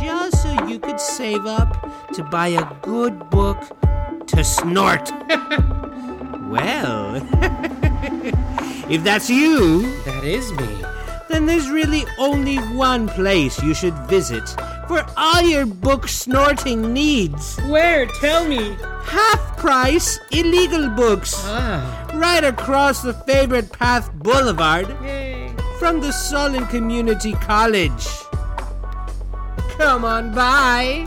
Just 0.00 0.42
so 0.42 0.66
you 0.66 0.78
could 0.78 1.00
save 1.00 1.46
up 1.46 1.70
to 2.14 2.22
buy 2.24 2.48
a 2.48 2.64
good 2.82 3.30
book 3.30 3.58
to 4.26 4.44
snort. 4.44 5.10
well, 6.48 7.16
if 8.90 9.02
that's 9.04 9.28
you, 9.30 9.82
That 10.04 10.24
is 10.24 10.52
me. 10.52 10.68
then 11.28 11.46
there's 11.46 11.68
really 11.70 12.04
only 12.18 12.56
one 12.76 13.08
place 13.08 13.60
you 13.62 13.74
should 13.74 13.94
visit 14.08 14.48
for 14.88 15.04
all 15.16 15.42
your 15.42 15.66
book 15.66 16.06
snorting 16.08 16.92
needs. 16.92 17.58
Where? 17.66 18.06
Tell 18.20 18.46
me. 18.46 18.76
Half 19.04 19.56
price 19.58 20.18
illegal 20.30 20.88
books. 20.90 21.34
Ah. 21.38 22.10
Right 22.14 22.44
across 22.44 23.02
the 23.02 23.12
favorite 23.12 23.72
path 23.72 24.12
boulevard 24.14 24.88
Yay. 25.02 25.25
From 25.78 26.00
the 26.00 26.10
Solon 26.10 26.66
Community 26.66 27.32
College. 27.34 28.06
Come 29.76 30.04
on 30.04 30.34
by. 30.34 31.06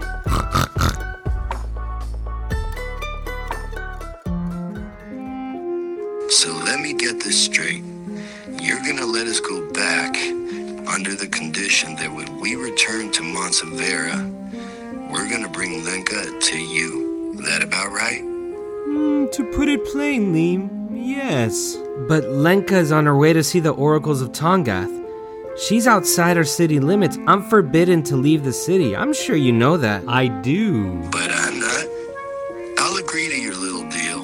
So 6.29 6.53
let 6.53 6.79
me 6.79 6.93
get 6.93 7.19
this 7.19 7.43
straight. 7.45 7.83
You're 8.61 8.79
gonna 8.79 9.05
let 9.05 9.27
us 9.27 9.39
go 9.39 9.67
back 9.73 10.15
under 10.88 11.15
the 11.15 11.27
condition 11.27 11.95
that 11.95 12.11
when 12.13 12.39
we 12.39 12.55
return 12.55 13.11
to 13.13 13.21
Montevera, 13.23 14.17
we're 15.11 15.27
gonna 15.29 15.49
bring 15.49 15.83
Lenka 15.83 16.39
to 16.39 16.57
you. 16.57 17.33
Is 17.39 17.45
That 17.45 17.63
about 17.63 17.91
right? 17.91 18.21
Mm, 18.21 19.31
to 19.31 19.43
put 19.55 19.67
it 19.67 19.83
plainly, 19.85 20.57
yes. 20.99 21.77
But 22.07 22.25
Lenka 22.25 22.77
is 22.77 22.91
on 22.91 23.05
her 23.05 23.17
way 23.17 23.33
to 23.33 23.43
see 23.43 23.59
the 23.59 23.71
oracles 23.71 24.21
of 24.21 24.31
Tongath. 24.31 24.95
She's 25.67 25.87
outside 25.87 26.37
our 26.37 26.43
city 26.43 26.79
limits. 26.79 27.17
I'm 27.27 27.43
forbidden 27.43 28.03
to 28.03 28.15
leave 28.15 28.43
the 28.43 28.53
city. 28.53 28.95
I'm 28.95 29.13
sure 29.13 29.35
you 29.35 29.51
know 29.51 29.77
that. 29.77 30.07
I 30.07 30.27
do. 30.27 31.01
But 31.11 31.31
I'm 31.31 31.59
not. 31.59 31.85
I'll 32.77 32.97
agree 32.97 33.27
to 33.27 33.37
your 33.37 33.55
little 33.55 33.89
deal 33.89 34.21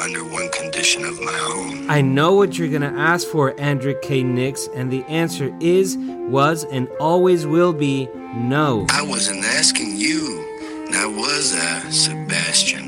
under 0.00 0.22
one 0.24 0.48
condition 0.50 1.04
of 1.04 1.20
my 1.20 1.38
own. 1.54 1.90
I 1.90 2.00
know 2.02 2.34
what 2.34 2.58
you're 2.58 2.68
gonna 2.68 2.94
ask 2.96 3.26
for, 3.26 3.52
Andric 3.54 4.02
K. 4.02 4.22
Nix, 4.22 4.68
and 4.74 4.92
the 4.92 5.02
answer 5.04 5.56
is, 5.60 5.96
was, 5.98 6.64
and 6.64 6.88
always 7.00 7.46
will 7.46 7.72
be 7.72 8.08
no. 8.34 8.86
I 8.90 9.02
wasn't 9.02 9.44
asking 9.44 9.96
you. 9.96 10.44
Now 10.90 11.08
was 11.10 11.54
I, 11.54 11.90
Sebastian? 11.90 12.83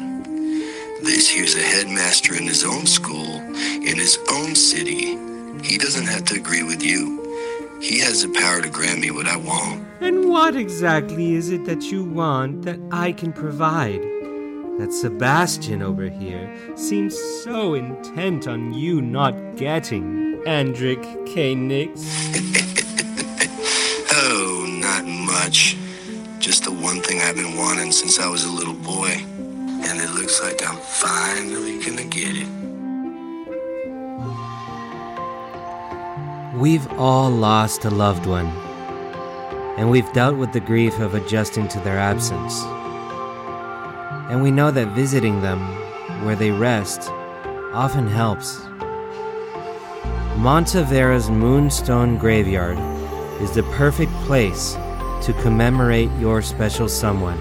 This 1.06 1.30
here's 1.30 1.54
a 1.54 1.62
headmaster 1.62 2.34
in 2.34 2.48
his 2.48 2.64
own 2.64 2.84
school, 2.84 3.36
in 3.46 3.96
his 3.96 4.18
own 4.28 4.56
city, 4.56 5.16
He 5.62 5.78
doesn't 5.78 6.06
have 6.06 6.25
to 6.25 6.34
agree 6.34 6.64
with 6.64 6.82
you. 6.82 7.22
He 7.80 8.00
has 8.00 8.22
the 8.22 8.28
power 8.28 8.60
to 8.60 8.68
grant 8.68 8.98
me 9.00 9.12
what 9.12 9.28
I 9.28 9.36
want. 9.36 9.86
And 10.00 10.28
what 10.28 10.56
exactly 10.56 11.34
is 11.34 11.50
it 11.50 11.64
that 11.66 11.92
you 11.92 12.04
want 12.04 12.62
that 12.62 12.80
I 12.90 13.12
can 13.12 13.32
provide? 13.32 14.02
That 14.78 14.92
Sebastian 14.92 15.80
over 15.80 16.08
here 16.08 16.52
seems 16.76 17.16
so 17.44 17.75
intent 17.75 18.48
on 18.48 18.75
you 18.75 19.00
not 19.00 19.56
getting, 19.56 20.42
Andric 20.44 21.04
K. 21.26 21.54
Nix. 21.54 22.02
Oh, 24.18 24.66
not 24.80 25.04
much. 25.04 25.76
Just 26.38 26.64
the 26.64 26.72
one 26.72 27.00
thing 27.02 27.20
I've 27.20 27.36
been 27.36 27.56
wanting 27.56 27.92
since 27.92 28.18
I 28.18 28.28
was 28.28 28.44
a 28.44 28.50
little 28.50 28.72
boy. 28.75 29.25
Looks 30.26 30.42
like 30.42 30.68
I'm 30.68 30.78
finally 30.78 31.78
gonna 31.85 32.02
get 32.02 32.35
it. 32.35 32.49
We've 36.56 36.85
all 36.99 37.30
lost 37.30 37.85
a 37.85 37.90
loved 37.90 38.26
one, 38.26 38.49
and 39.78 39.88
we've 39.88 40.12
dealt 40.14 40.37
with 40.37 40.52
the 40.52 40.59
grief 40.59 40.99
of 40.99 41.14
adjusting 41.14 41.68
to 41.68 41.78
their 41.78 41.97
absence. 41.97 42.61
And 44.28 44.42
we 44.42 44.50
know 44.50 44.73
that 44.73 44.97
visiting 44.97 45.42
them 45.42 45.61
where 46.25 46.35
they 46.35 46.50
rest 46.50 47.09
often 47.73 48.09
helps. 48.09 48.59
Montevera's 50.38 51.30
Moonstone 51.30 52.18
Graveyard 52.18 52.78
is 53.40 53.52
the 53.52 53.62
perfect 53.75 54.11
place 54.26 54.73
to 55.23 55.33
commemorate 55.40 56.11
your 56.18 56.42
special 56.42 56.88
someone. 56.88 57.38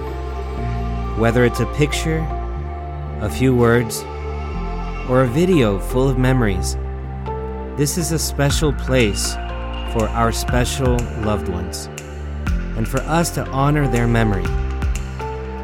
Whether 1.18 1.46
it's 1.46 1.62
a 1.62 1.74
picture, 1.74 2.22
a 3.26 3.30
few 3.30 3.56
words, 3.56 4.04
or 5.10 5.24
a 5.24 5.28
video 5.28 5.80
full 5.80 6.08
of 6.08 6.16
memories, 6.16 6.76
this 7.76 7.98
is 7.98 8.12
a 8.12 8.20
special 8.20 8.72
place 8.72 9.34
for 9.94 10.08
our 10.10 10.32
special 10.32 10.96
loved 11.24 11.50
ones 11.50 11.88
and 12.78 12.88
for 12.88 13.00
us 13.02 13.32
to 13.32 13.44
honor 13.48 13.88
their 13.88 14.08
memory. 14.08 14.46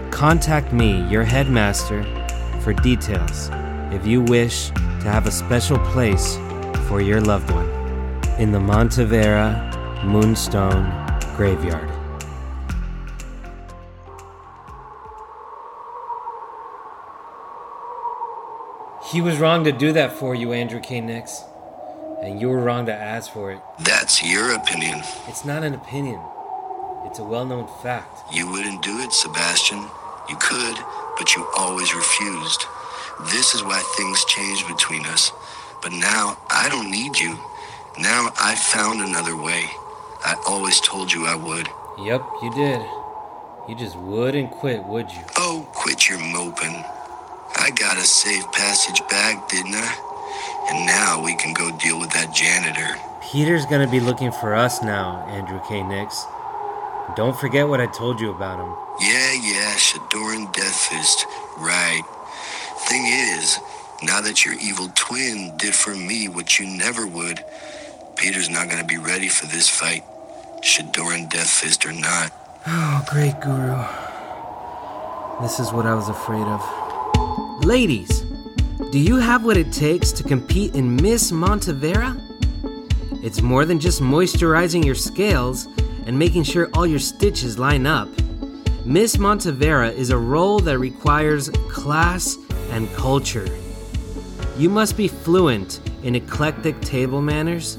Contact 0.10 0.74
me, 0.74 1.08
your 1.08 1.24
headmaster, 1.24 2.04
for 2.62 2.74
details 2.74 3.52
if 3.94 4.08
you 4.08 4.24
wish 4.24 4.70
to 4.70 5.06
have 5.06 5.28
a 5.28 5.32
special 5.32 5.78
place 5.94 6.38
for 6.88 7.00
your 7.00 7.22
loved 7.22 7.52
one 7.52 7.70
in 8.40 8.52
the 8.52 8.60
Montevera 8.60 10.04
Moonstone 10.04 10.90
Graveyard. 11.36 11.91
He 19.12 19.20
was 19.20 19.40
wrong 19.40 19.66
to 19.66 19.74
do 19.74 19.92
that 19.92 20.14
for 20.14 20.34
you, 20.34 20.54
Andrew 20.54 20.80
K. 20.80 21.02
Nix. 21.02 21.44
And 22.22 22.40
you 22.40 22.48
were 22.48 22.62
wrong 22.62 22.86
to 22.86 22.94
ask 22.94 23.30
for 23.30 23.52
it. 23.52 23.60
That's 23.80 24.24
your 24.24 24.56
opinion. 24.56 25.02
It's 25.28 25.44
not 25.44 25.64
an 25.64 25.74
opinion, 25.74 26.22
it's 27.06 27.20
a 27.20 27.24
well 27.24 27.44
known 27.44 27.68
fact. 27.84 28.34
You 28.34 28.50
wouldn't 28.50 28.82
do 28.82 29.00
it, 29.00 29.12
Sebastian. 29.12 29.80
You 30.30 30.38
could, 30.40 30.78
but 31.18 31.36
you 31.36 31.46
always 31.58 31.94
refused. 31.94 32.64
This 33.32 33.54
is 33.54 33.64
why 33.64 33.84
things 33.98 34.24
changed 34.26 34.66
between 34.68 35.06
us. 35.08 35.34
But 35.82 35.92
now 35.92 36.38
I 36.50 36.70
don't 36.70 36.90
need 36.90 37.18
you. 37.18 37.38
Now 38.00 38.30
I 38.40 38.56
found 38.56 39.02
another 39.02 39.36
way. 39.36 39.66
I 40.24 40.42
always 40.48 40.80
told 40.80 41.12
you 41.12 41.26
I 41.26 41.36
would. 41.36 41.68
Yep, 42.00 42.24
you 42.44 42.54
did. 42.54 42.82
You 43.68 43.76
just 43.76 43.98
wouldn't 43.98 44.52
quit, 44.52 44.86
would 44.86 45.12
you? 45.12 45.22
Oh, 45.36 45.68
quit 45.74 46.08
your 46.08 46.20
moping. 46.20 46.86
I 47.72 47.74
got 47.74 47.96
a 47.96 48.04
safe 48.04 48.52
passage 48.52 49.02
back, 49.08 49.48
didn't 49.48 49.76
I? 49.76 50.68
And 50.70 50.86
now 50.86 51.24
we 51.24 51.38
can 51.38 51.54
go 51.54 51.72
deal 51.78 51.98
with 51.98 52.10
that 52.12 52.36
janitor. 52.36 53.00
Peter's 53.22 53.66
gonna 53.66 53.90
be 53.90 54.02
looking 54.02 54.30
for 54.30 54.54
us 54.54 54.84
now, 54.84 55.26
Andrew 55.30 55.62
K. 55.70 55.82
Nix. 55.82 56.26
Don't 57.16 57.38
forget 57.40 57.70
what 57.70 57.80
I 57.80 57.86
told 57.86 58.20
you 58.20 58.30
about 58.30 58.60
him. 58.60 58.76
Yeah, 59.00 59.32
yeah, 59.42 59.74
Shadoran 59.76 60.54
Deathfist. 60.54 61.24
Right. 61.58 62.04
Thing 62.90 63.06
is, 63.06 63.58
now 64.04 64.20
that 64.20 64.44
your 64.44 64.56
evil 64.56 64.90
twin 64.94 65.56
did 65.56 65.74
for 65.74 65.96
me 65.96 66.28
what 66.28 66.60
you 66.60 66.68
never 66.68 67.08
would, 67.08 67.40
Peter's 68.18 68.50
not 68.50 68.70
gonna 68.70 68.84
be 68.84 68.98
ready 68.98 69.30
for 69.30 69.46
this 69.46 69.70
fight. 69.70 70.04
Shadoran 70.62 71.30
Deathfist 71.30 71.90
or 71.90 71.94
not. 71.94 72.34
Oh, 72.68 73.06
great 73.10 73.40
guru. 73.40 73.82
This 75.42 75.60
is 75.60 75.72
what 75.72 75.86
I 75.86 75.96
was 75.96 76.10
afraid 76.10 76.46
of. 76.46 76.81
Ladies, 77.64 78.22
do 78.90 78.98
you 78.98 79.18
have 79.18 79.46
what 79.46 79.56
it 79.56 79.72
takes 79.72 80.12
to 80.14 80.24
compete 80.24 80.74
in 80.74 80.96
Miss 80.96 81.32
Montevera? 81.32 82.20
It's 83.24 83.44
more 83.44 83.66
than 83.66 83.80
just 83.80 84.02
moisturizing 84.02 84.84
your 84.84 84.96
scales 84.96 85.68
and 86.08 86.18
making 86.18 86.42
sure 86.42 86.72
all 86.74 86.88
your 86.88 86.98
stitches 86.98 87.60
line 87.60 87.86
up. 87.86 88.10
Miss 88.84 89.18
Montevera 89.18 89.94
is 89.94 90.10
a 90.10 90.18
role 90.18 90.58
that 90.62 90.80
requires 90.80 91.50
class 91.70 92.36
and 92.72 92.92
culture. 92.94 93.48
You 94.58 94.70
must 94.70 94.98
be 94.98 95.08
fluent 95.08 95.82
in 96.02 96.16
eclectic 96.16 96.82
table 96.82 97.22
manners. 97.22 97.78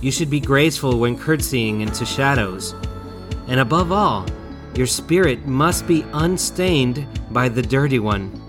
You 0.00 0.10
should 0.10 0.28
be 0.28 0.40
graceful 0.40 0.98
when 0.98 1.16
curtsying 1.16 1.82
into 1.82 2.04
shadows. 2.04 2.74
And 3.46 3.60
above 3.60 3.92
all, 3.92 4.26
your 4.74 4.88
spirit 4.88 5.46
must 5.46 5.86
be 5.86 6.04
unstained 6.14 7.06
by 7.30 7.48
the 7.48 7.62
dirty 7.62 8.00
one. 8.00 8.39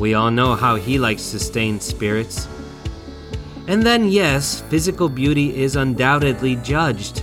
We 0.00 0.14
all 0.14 0.30
know 0.30 0.54
how 0.54 0.76
he 0.76 0.98
likes 0.98 1.30
to 1.30 1.38
stain 1.38 1.78
spirits. 1.78 2.48
And 3.68 3.82
then, 3.82 4.08
yes, 4.08 4.62
physical 4.70 5.10
beauty 5.10 5.54
is 5.62 5.76
undoubtedly 5.76 6.56
judged. 6.56 7.22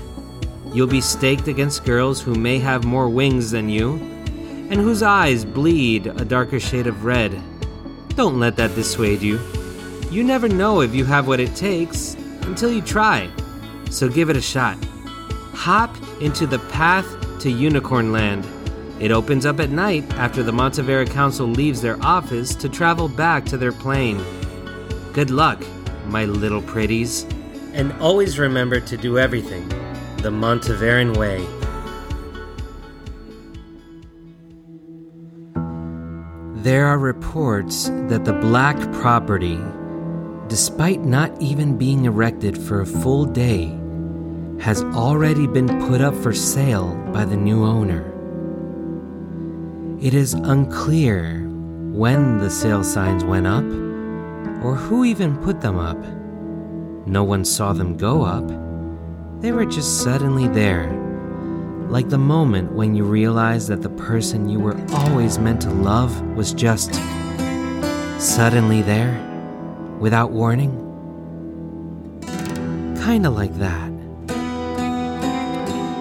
You'll 0.72 0.86
be 0.86 1.02
staked 1.02 1.48
against 1.48 1.86
girls 1.86 2.22
who 2.22 2.36
may 2.36 2.60
have 2.60 2.86
more 2.86 3.10
wings 3.10 3.50
than 3.50 3.68
you, 3.68 3.96
and 4.70 4.76
whose 4.76 5.02
eyes 5.02 5.44
bleed 5.44 6.06
a 6.06 6.24
darker 6.24 6.60
shade 6.60 6.86
of 6.86 7.04
red. 7.04 7.42
Don't 8.10 8.40
let 8.40 8.56
that 8.58 8.76
dissuade 8.76 9.24
you. 9.24 9.40
You 10.12 10.24
never 10.24 10.48
know 10.48 10.82
if 10.82 10.94
you 10.94 11.04
have 11.06 11.28
what 11.28 11.40
it 11.40 11.56
takes 11.56 12.13
until 12.44 12.72
you 12.72 12.84
try, 12.84 13.28
so 13.90 14.08
give 14.08 14.30
it 14.30 14.38
a 14.38 14.42
shot. 14.42 14.78
Hop 15.54 15.96
into 16.22 16.46
the 16.46 16.60
path 16.70 17.08
to 17.40 17.50
Unicorn 17.50 18.12
Land 18.12 18.46
it 19.00 19.12
opens 19.12 19.46
up 19.46 19.60
at 19.60 19.70
night 19.70 20.12
after 20.16 20.42
the 20.42 20.52
Montevera 20.52 21.10
Council 21.10 21.48
leaves 21.48 21.82
their 21.82 22.04
office 22.04 22.56
to 22.56 22.68
travel 22.68 23.08
back 23.08 23.46
to 23.46 23.58
their 23.58 23.72
plane. 23.72 24.24
Good 25.14 25.30
luck, 25.30 25.64
my 26.08 26.26
little 26.26 26.62
pretties. 26.62 27.24
And 27.74 27.94
always 28.02 28.40
remember 28.40 28.80
to 28.80 28.98
do 28.98 29.20
everything 29.20 29.70
the 30.18 30.32
Monteveran 30.32 31.16
way. 31.16 31.46
There 36.64 36.88
are 36.88 36.98
reports 36.98 37.90
that 38.08 38.26
the 38.26 38.34
black 38.34 38.78
property, 38.94 39.60
despite 40.48 41.02
not 41.02 41.40
even 41.40 41.78
being 41.78 42.06
erected 42.06 42.58
for 42.58 42.82
a 42.82 42.86
full 42.86 43.26
day, 43.26 43.78
has 44.60 44.82
already 44.84 45.46
been 45.46 45.68
put 45.88 46.02
up 46.02 46.16
for 46.16 46.34
sale 46.34 46.96
by 47.14 47.26
the 47.26 47.38
new 47.38 47.64
owner. 47.64 48.16
It 50.00 50.14
is 50.14 50.36
unclear 50.36 51.48
when 51.92 52.38
the 52.38 52.52
sale 52.52 52.84
signs 52.84 53.24
went 53.24 53.48
up 53.48 53.64
or 54.64 54.76
who 54.76 55.04
even 55.06 55.36
put 55.38 55.60
them 55.60 55.80
up. 55.80 55.98
No 57.08 57.24
one 57.24 57.44
saw 57.44 57.74
them 57.74 57.98
go 57.98 58.22
up. 58.22 58.48
They 59.42 59.52
were 59.52 59.66
just 59.66 60.04
suddenly 60.04 60.48
there, 60.50 60.92
like 61.90 62.10
the 62.10 62.18
moment 62.20 62.74
when 62.74 62.94
you 62.94 63.06
realize 63.06 63.68
that 63.70 63.82
the 63.82 63.90
person 63.90 64.48
you 64.48 64.60
were 64.60 64.78
always 64.94 65.40
meant 65.40 65.62
to 65.64 65.72
love 65.72 66.22
was 66.36 66.54
just 66.54 66.94
suddenly 68.20 68.84
there, 68.84 69.20
without 70.00 70.30
warning. 70.30 70.74
Kinda 73.04 73.32
like 73.32 73.56
that. 73.58 73.97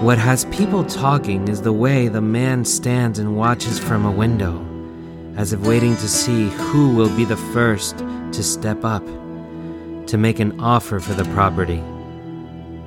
What 0.02 0.18
has 0.18 0.44
people 0.46 0.84
talking 0.84 1.48
is 1.48 1.62
the 1.62 1.72
way 1.72 2.08
the 2.08 2.20
man 2.20 2.66
stands 2.66 3.18
and 3.18 3.34
watches 3.34 3.78
from 3.78 4.04
a 4.04 4.10
window, 4.10 4.62
as 5.36 5.54
if 5.54 5.60
waiting 5.60 5.96
to 5.96 6.06
see 6.06 6.50
who 6.50 6.94
will 6.94 7.08
be 7.16 7.24
the 7.24 7.38
first 7.54 7.96
to 8.32 8.42
step 8.42 8.84
up, 8.84 9.02
to 10.06 10.18
make 10.18 10.38
an 10.38 10.60
offer 10.60 11.00
for 11.00 11.14
the 11.14 11.24
property. 11.32 11.82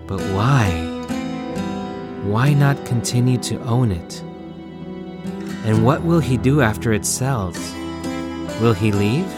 But 0.06 0.22
why? 0.36 0.69
Why 2.26 2.54
not 2.54 2.86
continue 2.86 3.39
to 3.39 3.60
own 3.63 3.91
it? 3.91 4.22
And 5.65 5.84
what 5.84 6.04
will 6.04 6.19
he 6.19 6.38
do 6.38 6.62
after 6.62 6.93
it 6.93 7.08
sells? 7.08 7.58
Will 8.62 8.74
he 8.74 8.91
leave? 8.91 9.34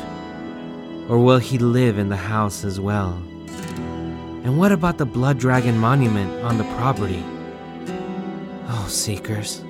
Or 1.09 1.19
will 1.19 1.39
he 1.39 1.57
live 1.57 1.97
in 1.97 2.09
the 2.09 2.17
house 2.17 2.65
as 2.65 2.81
well? 2.81 3.13
And 4.43 4.57
what 4.57 4.73
about 4.73 4.97
the 4.97 5.05
Blood 5.05 5.39
Dragon 5.39 5.77
monument 5.77 6.43
on 6.43 6.57
the 6.57 6.65
property? 6.75 7.23
Seekers. 8.91 9.63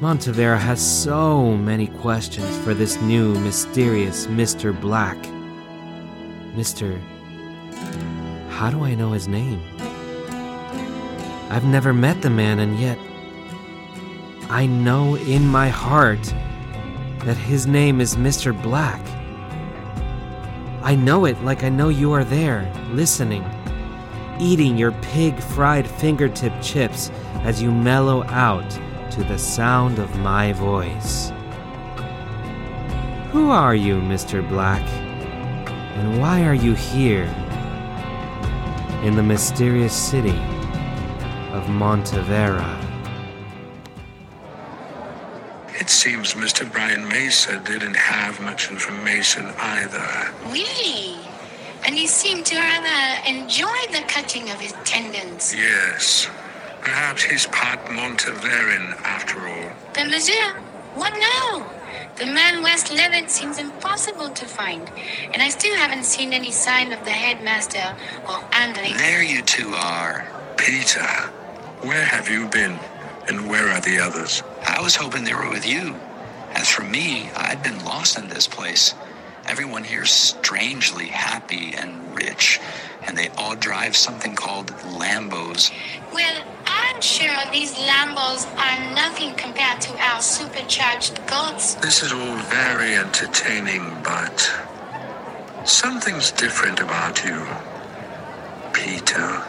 Montevera 0.00 0.58
has 0.58 0.80
so 0.80 1.56
many 1.56 1.88
questions 1.88 2.56
for 2.58 2.72
this 2.72 3.00
new 3.02 3.34
mysterious 3.40 4.26
Mr. 4.26 4.78
Black. 4.80 5.16
Mr. 6.54 7.00
How 8.48 8.70
do 8.70 8.84
I 8.84 8.94
know 8.94 9.12
his 9.12 9.28
name? 9.28 9.60
I've 11.50 11.64
never 11.64 11.92
met 11.92 12.22
the 12.22 12.30
man, 12.30 12.60
and 12.60 12.78
yet 12.78 12.98
I 14.50 14.66
know 14.66 15.16
in 15.16 15.46
my 15.46 15.68
heart 15.68 16.22
that 17.24 17.36
his 17.36 17.66
name 17.66 18.00
is 18.00 18.16
Mr. 18.16 18.52
Black. 18.62 19.00
I 20.82 20.94
know 20.94 21.24
it 21.24 21.42
like 21.42 21.64
I 21.64 21.68
know 21.68 21.88
you 21.88 22.12
are 22.12 22.24
there, 22.24 22.72
listening, 22.92 23.44
eating 24.40 24.76
your 24.76 24.92
pig 24.92 25.40
fried 25.40 25.88
fingertip 25.88 26.52
chips 26.62 27.10
as 27.42 27.62
you 27.62 27.70
mellow 27.70 28.24
out 28.24 28.70
to 29.12 29.24
the 29.24 29.38
sound 29.38 29.98
of 29.98 30.18
my 30.20 30.52
voice. 30.52 31.32
Who 33.32 33.50
are 33.50 33.74
you, 33.74 33.96
Mr. 33.96 34.46
Black? 34.48 34.82
And 35.96 36.20
why 36.20 36.44
are 36.44 36.54
you 36.54 36.74
here? 36.74 37.24
In 39.02 39.16
the 39.16 39.22
mysterious 39.22 39.94
city 39.94 40.38
of 41.52 41.64
Montevera. 41.64 42.84
It 45.80 45.88
seems 45.88 46.34
Mr. 46.34 46.70
Brian 46.70 47.06
Mesa 47.08 47.60
didn't 47.64 47.96
have 47.96 48.40
much 48.40 48.70
information 48.70 49.46
either. 49.58 50.32
Really? 50.46 51.27
And 51.88 51.96
he 51.96 52.06
seemed 52.06 52.44
to 52.44 52.56
rather 52.56 53.26
enjoy 53.26 53.78
the 53.92 54.04
cutting 54.06 54.50
of 54.50 54.60
his 54.60 54.74
tendons. 54.84 55.54
Yes. 55.54 56.28
Perhaps 56.82 57.22
he's 57.22 57.46
part 57.46 57.82
Monteveran 57.86 58.92
after 59.04 59.48
all. 59.48 59.72
But 59.94 60.08
monsieur, 60.08 60.52
what 60.96 61.14
now? 61.14 61.66
The 62.16 62.26
man 62.26 62.62
West 62.62 62.92
Levitt 62.92 63.30
seems 63.30 63.58
impossible 63.58 64.28
to 64.28 64.44
find, 64.44 64.90
and 65.32 65.40
I 65.40 65.48
still 65.48 65.74
haven't 65.76 66.04
seen 66.04 66.34
any 66.34 66.50
sign 66.50 66.92
of 66.92 67.02
the 67.06 67.10
headmaster 67.10 67.96
or 68.28 68.44
Andre. 68.52 68.92
There 68.92 69.22
you 69.22 69.40
two 69.40 69.72
are. 69.74 70.28
Peter, 70.58 71.08
where 71.80 72.04
have 72.04 72.28
you 72.28 72.48
been? 72.48 72.78
And 73.28 73.48
where 73.48 73.70
are 73.70 73.80
the 73.80 73.98
others? 73.98 74.42
I 74.66 74.82
was 74.82 74.94
hoping 74.94 75.24
they 75.24 75.32
were 75.32 75.48
with 75.48 75.66
you. 75.66 75.96
As 76.52 76.68
for 76.68 76.82
me, 76.82 77.30
I'd 77.34 77.62
been 77.62 77.82
lost 77.82 78.18
in 78.18 78.28
this 78.28 78.46
place. 78.46 78.92
Everyone 79.48 79.82
here's 79.82 80.10
strangely 80.10 81.06
happy 81.06 81.72
and 81.74 82.14
rich, 82.14 82.60
and 83.06 83.16
they 83.16 83.28
all 83.38 83.56
drive 83.56 83.96
something 83.96 84.34
called 84.34 84.66
Lambos. 84.98 85.72
Well, 86.12 86.44
I'm 86.66 87.00
sure 87.00 87.34
these 87.50 87.72
Lambos 87.74 88.46
are 88.58 88.94
nothing 88.94 89.34
compared 89.36 89.80
to 89.80 89.98
our 89.98 90.20
supercharged 90.20 91.26
goats. 91.26 91.76
This 91.76 92.02
is 92.02 92.12
all 92.12 92.36
very 92.36 92.94
entertaining, 92.96 93.96
but 94.04 94.52
something's 95.64 96.30
different 96.30 96.80
about 96.80 97.24
you, 97.24 97.46
Peter. 98.74 99.42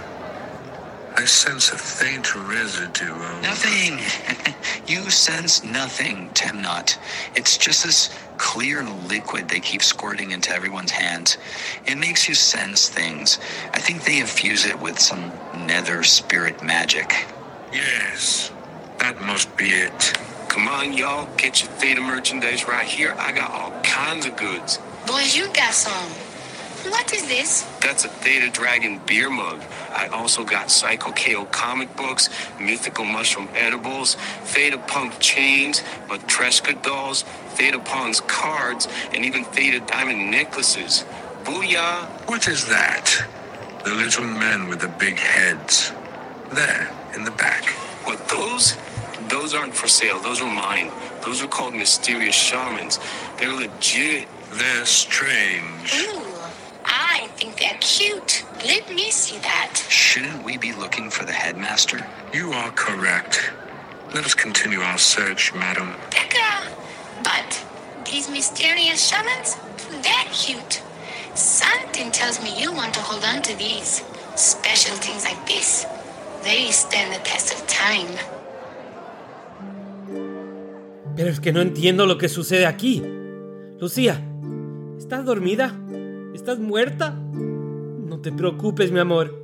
I 1.19 1.25
sense 1.25 1.69
a 1.73 1.77
faint 1.77 2.33
residue 2.33 3.11
of. 3.11 3.41
Nothing. 3.41 3.99
you 4.87 5.09
sense 5.09 5.65
nothing, 5.65 6.29
Temnot. 6.29 6.97
It's 7.35 7.57
just 7.57 7.83
this 7.83 8.17
clear 8.37 8.85
liquid 8.85 9.49
they 9.49 9.59
keep 9.59 9.83
squirting 9.83 10.31
into 10.31 10.53
everyone's 10.53 10.91
hands. 10.91 11.37
It 11.85 11.97
makes 11.97 12.29
you 12.29 12.35
sense 12.35 12.87
things. 12.87 13.37
I 13.73 13.79
think 13.79 14.05
they 14.05 14.21
infuse 14.21 14.65
it 14.65 14.79
with 14.79 14.97
some 14.97 15.33
nether 15.67 16.03
spirit 16.03 16.63
magic. 16.63 17.11
Yes, 17.73 18.53
that 18.99 19.19
must 19.19 19.57
be 19.57 19.71
it. 19.71 20.17
Come 20.47 20.69
on, 20.69 20.93
y'all, 20.93 21.27
get 21.35 21.61
your 21.61 21.69
Theta 21.71 21.99
merchandise 21.99 22.65
right 22.65 22.87
here. 22.87 23.13
I 23.19 23.33
got 23.33 23.51
all 23.51 23.71
kinds 23.81 24.25
of 24.25 24.37
goods. 24.37 24.79
Boys, 25.05 25.35
you 25.35 25.47
got 25.47 25.73
garçon. 25.73 26.28
What 26.83 27.13
is 27.13 27.27
this? 27.27 27.63
That's 27.81 28.05
a 28.05 28.07
Theta 28.07 28.49
Dragon 28.49 29.01
beer 29.05 29.29
mug. 29.29 29.61
I 29.91 30.07
also 30.07 30.43
got 30.45 30.71
Psycho 30.71 31.11
KO 31.11 31.45
comic 31.45 31.93
books, 31.95 32.29
Mythical 32.59 33.03
Mushroom 33.03 33.49
edibles, 33.53 34.15
Theta 34.43 34.77
Punk 34.77 35.19
chains, 35.19 35.81
Matryoshka 36.07 36.81
dolls, 36.81 37.23
Theta 37.55 37.79
Pawns 37.79 38.21
cards, 38.21 38.87
and 39.13 39.25
even 39.25 39.43
Theta 39.43 39.81
diamond 39.81 40.31
necklaces. 40.31 41.03
Booyah! 41.43 42.05
What 42.29 42.47
is 42.47 42.67
that? 42.69 43.25
The 43.83 43.91
little 43.91 44.25
men 44.25 44.67
with 44.67 44.79
the 44.79 44.87
big 44.87 45.17
heads. 45.17 45.91
There, 46.53 46.89
in 47.15 47.25
the 47.25 47.31
back. 47.31 47.65
What, 48.05 48.27
those? 48.29 48.77
Those 49.27 49.53
aren't 49.53 49.75
for 49.75 49.87
sale. 49.87 50.19
Those 50.19 50.41
are 50.41 50.53
mine. 50.53 50.91
Those 51.25 51.43
are 51.43 51.47
called 51.47 51.73
mysterious 51.75 52.35
shamans. 52.35 52.99
They're 53.37 53.53
legit. 53.53 54.27
They're 54.51 54.85
strange. 54.85 55.93
Ooh, 55.93 56.28
I 56.89 57.27
think 57.37 57.57
they're 57.57 57.77
cute. 57.79 58.43
Let 58.65 58.89
me 58.93 59.11
see 59.11 59.37
that. 59.39 59.77
Shouldn't 59.89 60.43
we 60.43 60.57
be 60.57 60.73
looking 60.73 61.09
for 61.11 61.23
the 61.23 61.31
headmaster? 61.31 62.05
You 62.33 62.51
are 62.51 62.71
correct. 62.71 63.51
Let 64.13 64.25
us 64.25 64.33
continue 64.33 64.79
our 64.79 64.97
search, 64.97 65.53
madam. 65.53 65.93
D'accord. 66.09 66.67
But 67.23 67.63
these 68.09 68.27
mysterious 68.29 69.07
shamans, 69.07 69.55
they're 70.01 70.31
cute. 70.33 70.81
Something 71.35 72.11
tells 72.11 72.41
me 72.43 72.59
you 72.59 72.71
want 72.73 72.93
to 72.95 73.01
hold 73.01 73.23
on 73.23 73.41
to 73.43 73.55
these. 73.55 74.03
Special 74.35 74.95
things 74.97 75.25
like 75.25 75.45
this. 75.45 75.85
They 76.43 76.71
stand 76.71 77.13
the 77.13 77.19
test 77.23 77.53
of 77.53 77.65
time. 77.67 78.17
Pero 81.15 81.29
es 81.29 81.39
que 81.39 81.51
no 81.51 81.61
entiendo 81.61 82.05
lo 82.05 82.17
que 82.17 82.29
sucede 82.29 82.65
aquí. 82.65 83.03
Lucía, 83.79 84.21
¿estás 84.97 85.25
dormida? 85.25 85.73
¿Estás 86.39 86.57
muerta? 86.57 87.11
No 87.11 88.21
te 88.21 88.31
preocupes, 88.31 88.93
mi 88.93 88.99
amor. 88.99 89.35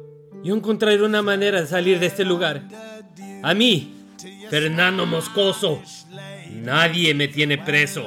Yo 0.46 0.56
encontraré 0.56 1.04
una 1.04 1.22
manera 1.22 1.60
de 1.60 1.68
salir 1.68 2.00
de 2.00 2.06
este 2.06 2.24
lugar. 2.24 2.64
A 3.44 3.54
mí, 3.54 3.94
Fernando 4.50 5.06
Moscoso, 5.06 5.82
nadie 6.54 7.14
me 7.14 7.28
tiene 7.28 7.58
preso. 7.58 8.06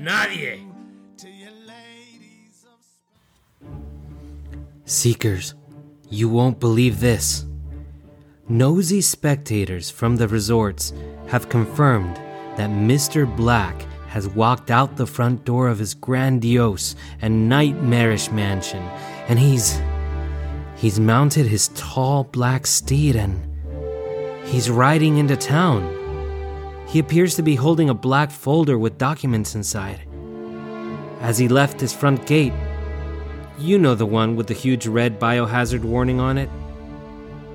Nadie. 0.00 0.64
Seekers, 4.84 5.56
you 6.08 6.28
won't 6.28 6.60
believe 6.60 7.00
this. 7.00 7.44
Nosy 8.48 9.00
spectators 9.02 9.90
from 9.90 10.18
the 10.18 10.28
resorts 10.28 10.94
have 11.32 11.48
confirmed 11.48 12.14
that 12.56 12.70
Mr. 12.70 13.26
Black 13.36 13.74
has 14.14 14.28
walked 14.28 14.70
out 14.70 14.94
the 14.94 15.08
front 15.08 15.44
door 15.44 15.66
of 15.66 15.80
his 15.80 15.92
grandiose 15.92 16.94
and 17.20 17.48
nightmarish 17.48 18.30
mansion, 18.30 18.80
and 19.26 19.40
he's. 19.40 19.80
he's 20.76 21.00
mounted 21.00 21.46
his 21.46 21.66
tall 21.74 22.22
black 22.22 22.64
steed 22.64 23.16
and. 23.16 23.34
he's 24.46 24.70
riding 24.70 25.16
into 25.16 25.36
town. 25.36 25.82
He 26.86 27.00
appears 27.00 27.34
to 27.34 27.42
be 27.42 27.56
holding 27.56 27.90
a 27.90 27.94
black 28.08 28.30
folder 28.30 28.78
with 28.78 28.98
documents 28.98 29.56
inside. 29.56 30.06
As 31.20 31.36
he 31.36 31.48
left 31.48 31.80
his 31.80 31.92
front 31.92 32.24
gate, 32.24 32.52
you 33.58 33.80
know 33.80 33.96
the 33.96 34.06
one 34.06 34.36
with 34.36 34.46
the 34.46 34.54
huge 34.54 34.86
red 34.86 35.18
biohazard 35.18 35.82
warning 35.82 36.20
on 36.20 36.38
it. 36.38 36.50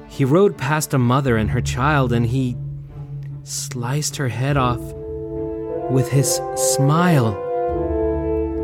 He 0.09 0.25
rode 0.25 0.57
past 0.57 0.93
a 0.93 0.97
mother 0.97 1.37
and 1.37 1.51
her 1.51 1.61
child 1.61 2.11
and 2.11 2.25
he 2.25 2.57
sliced 3.43 4.17
her 4.17 4.27
head 4.27 4.57
off 4.57 4.81
with 5.89 6.09
his 6.09 6.39
smile. 6.55 7.33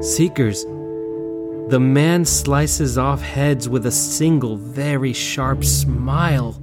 Seekers, 0.01 0.65
the 1.69 1.79
man 1.79 2.25
slices 2.25 2.97
off 2.97 3.21
heads 3.21 3.67
with 3.67 3.87
a 3.87 3.91
single, 3.91 4.55
very 4.55 5.13
sharp 5.13 5.63
smile. 5.63 6.61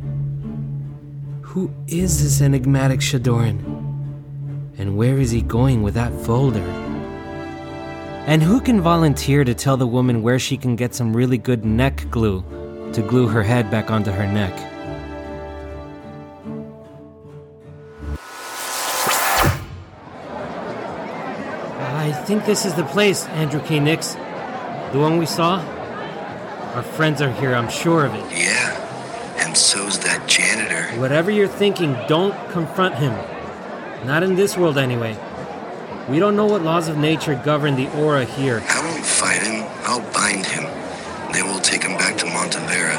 Who 1.42 1.72
is 1.88 2.22
this 2.22 2.40
enigmatic 2.40 3.00
Shadoran? 3.00 3.58
And 4.78 4.96
where 4.96 5.18
is 5.18 5.30
he 5.30 5.42
going 5.42 5.82
with 5.82 5.94
that 5.94 6.12
folder? 6.20 6.60
And 8.26 8.42
who 8.42 8.60
can 8.60 8.80
volunteer 8.80 9.42
to 9.42 9.54
tell 9.54 9.76
the 9.76 9.86
woman 9.86 10.22
where 10.22 10.38
she 10.38 10.56
can 10.56 10.76
get 10.76 10.94
some 10.94 11.14
really 11.14 11.38
good 11.38 11.64
neck 11.64 12.06
glue 12.10 12.44
to 12.92 13.02
glue 13.02 13.26
her 13.26 13.42
head 13.42 13.70
back 13.70 13.90
onto 13.90 14.12
her 14.12 14.26
neck? 14.26 14.71
I 22.02 22.10
think 22.10 22.46
this 22.46 22.64
is 22.64 22.74
the 22.74 22.82
place, 22.82 23.26
Andrew 23.26 23.60
K. 23.60 23.78
Nix. 23.78 24.14
The 24.14 24.98
one 24.98 25.18
we 25.18 25.26
saw? 25.26 25.60
Our 26.74 26.82
friends 26.82 27.22
are 27.22 27.30
here, 27.30 27.54
I'm 27.54 27.70
sure 27.70 28.04
of 28.04 28.12
it. 28.12 28.24
Yeah, 28.36 29.36
and 29.36 29.56
so's 29.56 30.00
that 30.00 30.26
janitor. 30.26 30.82
Whatever 31.00 31.30
you're 31.30 31.46
thinking, 31.46 31.96
don't 32.08 32.34
confront 32.50 32.96
him. 32.96 33.12
Not 34.04 34.24
in 34.24 34.34
this 34.34 34.56
world, 34.56 34.78
anyway. 34.78 35.16
We 36.08 36.18
don't 36.18 36.34
know 36.34 36.46
what 36.46 36.62
laws 36.62 36.88
of 36.88 36.96
nature 36.98 37.40
govern 37.44 37.76
the 37.76 37.88
aura 37.96 38.24
here. 38.24 38.64
I 38.68 38.84
won't 38.84 39.06
fight 39.06 39.42
him. 39.42 39.64
I'll 39.84 40.12
bind 40.12 40.44
him. 40.44 40.64
Then 41.32 41.46
we'll 41.46 41.60
take 41.60 41.84
him 41.84 41.96
back 41.98 42.18
to 42.18 42.24
Montevera. 42.26 42.98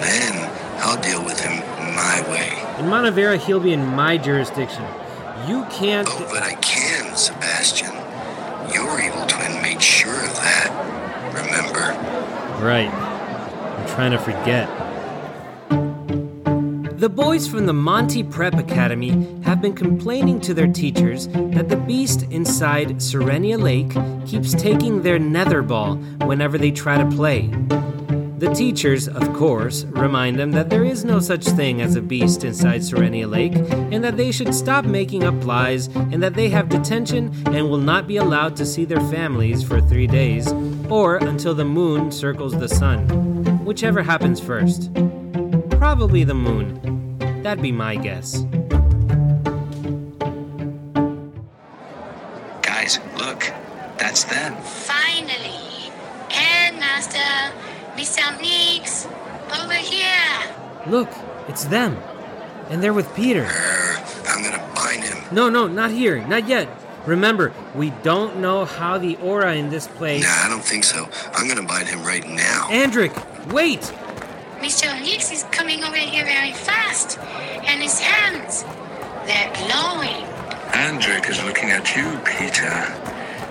Then 0.00 0.48
I'll 0.84 1.02
deal 1.02 1.24
with 1.24 1.40
him 1.40 1.58
my 1.96 2.24
way. 2.30 2.52
In 2.78 2.88
Montevera, 2.88 3.38
he'll 3.38 3.58
be 3.58 3.72
in 3.72 3.84
my 3.84 4.16
jurisdiction. 4.16 4.84
You 5.48 5.64
can't. 5.64 6.06
Oh, 6.08 6.28
but 6.30 6.44
I 6.44 6.54
Right. 12.66 12.92
I'm 12.92 13.86
trying 13.86 14.10
to 14.10 14.18
forget. 14.18 14.68
The 16.98 17.08
boys 17.08 17.46
from 17.46 17.66
the 17.66 17.72
Monty 17.72 18.24
Prep 18.24 18.54
Academy 18.54 19.40
have 19.42 19.62
been 19.62 19.72
complaining 19.72 20.40
to 20.40 20.52
their 20.52 20.66
teachers 20.66 21.28
that 21.28 21.68
the 21.68 21.76
beast 21.76 22.24
inside 22.24 23.00
Serenia 23.00 23.56
Lake 23.56 23.94
keeps 24.26 24.52
taking 24.52 25.02
their 25.02 25.20
nether 25.20 25.62
ball 25.62 25.94
whenever 26.26 26.58
they 26.58 26.72
try 26.72 26.98
to 26.98 27.08
play. 27.14 27.52
The 28.38 28.52
teachers, 28.52 29.08
of 29.08 29.32
course, 29.32 29.84
remind 29.84 30.38
them 30.38 30.50
that 30.52 30.68
there 30.68 30.84
is 30.84 31.06
no 31.06 31.20
such 31.20 31.44
thing 31.44 31.80
as 31.80 31.96
a 31.96 32.02
beast 32.02 32.44
inside 32.44 32.82
Serenia 32.82 33.26
Lake, 33.26 33.54
and 33.54 34.04
that 34.04 34.18
they 34.18 34.30
should 34.30 34.54
stop 34.54 34.84
making 34.84 35.24
up 35.24 35.46
lies, 35.46 35.86
and 35.86 36.22
that 36.22 36.34
they 36.34 36.50
have 36.50 36.68
detention 36.68 37.32
and 37.46 37.70
will 37.70 37.78
not 37.78 38.06
be 38.06 38.18
allowed 38.18 38.54
to 38.56 38.66
see 38.66 38.84
their 38.84 39.00
families 39.08 39.62
for 39.62 39.80
three 39.80 40.06
days, 40.06 40.52
or 40.90 41.16
until 41.16 41.54
the 41.54 41.64
moon 41.64 42.12
circles 42.12 42.52
the 42.52 42.68
sun, 42.68 43.64
whichever 43.64 44.02
happens 44.02 44.38
first. 44.38 44.92
Probably 45.70 46.22
the 46.22 46.34
moon. 46.34 47.18
That'd 47.42 47.62
be 47.62 47.72
my 47.72 47.96
guess. 47.96 48.44
Mr. 58.06 58.40
Nix, 58.40 59.04
over 59.60 59.74
here. 59.74 60.54
Look, 60.86 61.08
it's 61.48 61.64
them. 61.64 61.96
And 62.70 62.80
they're 62.80 62.92
with 62.92 63.12
Peter. 63.16 63.42
Er, 63.42 64.04
I'm 64.28 64.44
gonna 64.44 64.64
bind 64.76 65.02
him. 65.02 65.18
No, 65.32 65.50
no, 65.50 65.66
not 65.66 65.90
here, 65.90 66.24
not 66.28 66.46
yet. 66.46 66.68
Remember, 67.04 67.52
we 67.74 67.90
don't 68.04 68.36
know 68.36 68.64
how 68.64 68.96
the 68.96 69.16
aura 69.16 69.56
in 69.56 69.70
this 69.70 69.88
place. 69.88 70.22
Nah, 70.22 70.46
I 70.46 70.48
don't 70.48 70.64
think 70.64 70.84
so. 70.84 71.08
I'm 71.34 71.48
gonna 71.48 71.66
bind 71.66 71.88
him 71.88 72.04
right 72.04 72.24
now. 72.24 72.68
Andric, 72.70 73.12
wait! 73.52 73.80
Mr. 74.60 74.86
Nix 75.00 75.32
is 75.32 75.42
coming 75.50 75.82
over 75.82 75.96
here 75.96 76.24
very 76.24 76.52
fast, 76.52 77.18
and 77.18 77.82
his 77.82 77.98
hands, 77.98 78.62
they're 79.26 79.52
glowing. 79.66 80.22
Andric 80.70 81.28
is 81.28 81.42
looking 81.42 81.72
at 81.72 81.96
you, 81.96 82.06
Peter, 82.24 82.70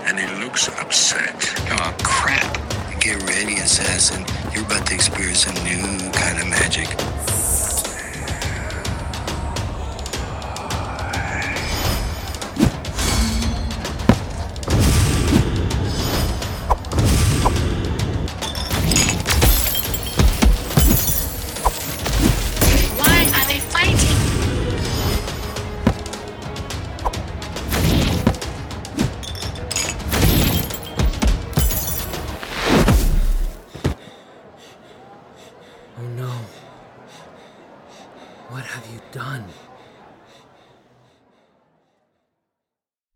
and 0.08 0.18
he 0.18 0.28
looks 0.42 0.70
upset. 0.80 1.36
Oh, 1.72 1.94
crap. 2.02 2.65
Get 3.06 3.22
ready, 3.30 3.58
assassin. 3.58 4.26
You're 4.52 4.66
about 4.66 4.88
to 4.88 4.96
experience 4.96 5.46
a 5.46 5.54
new 5.64 6.10
kind 6.10 6.42
of 6.42 6.48
magic. 6.48 7.35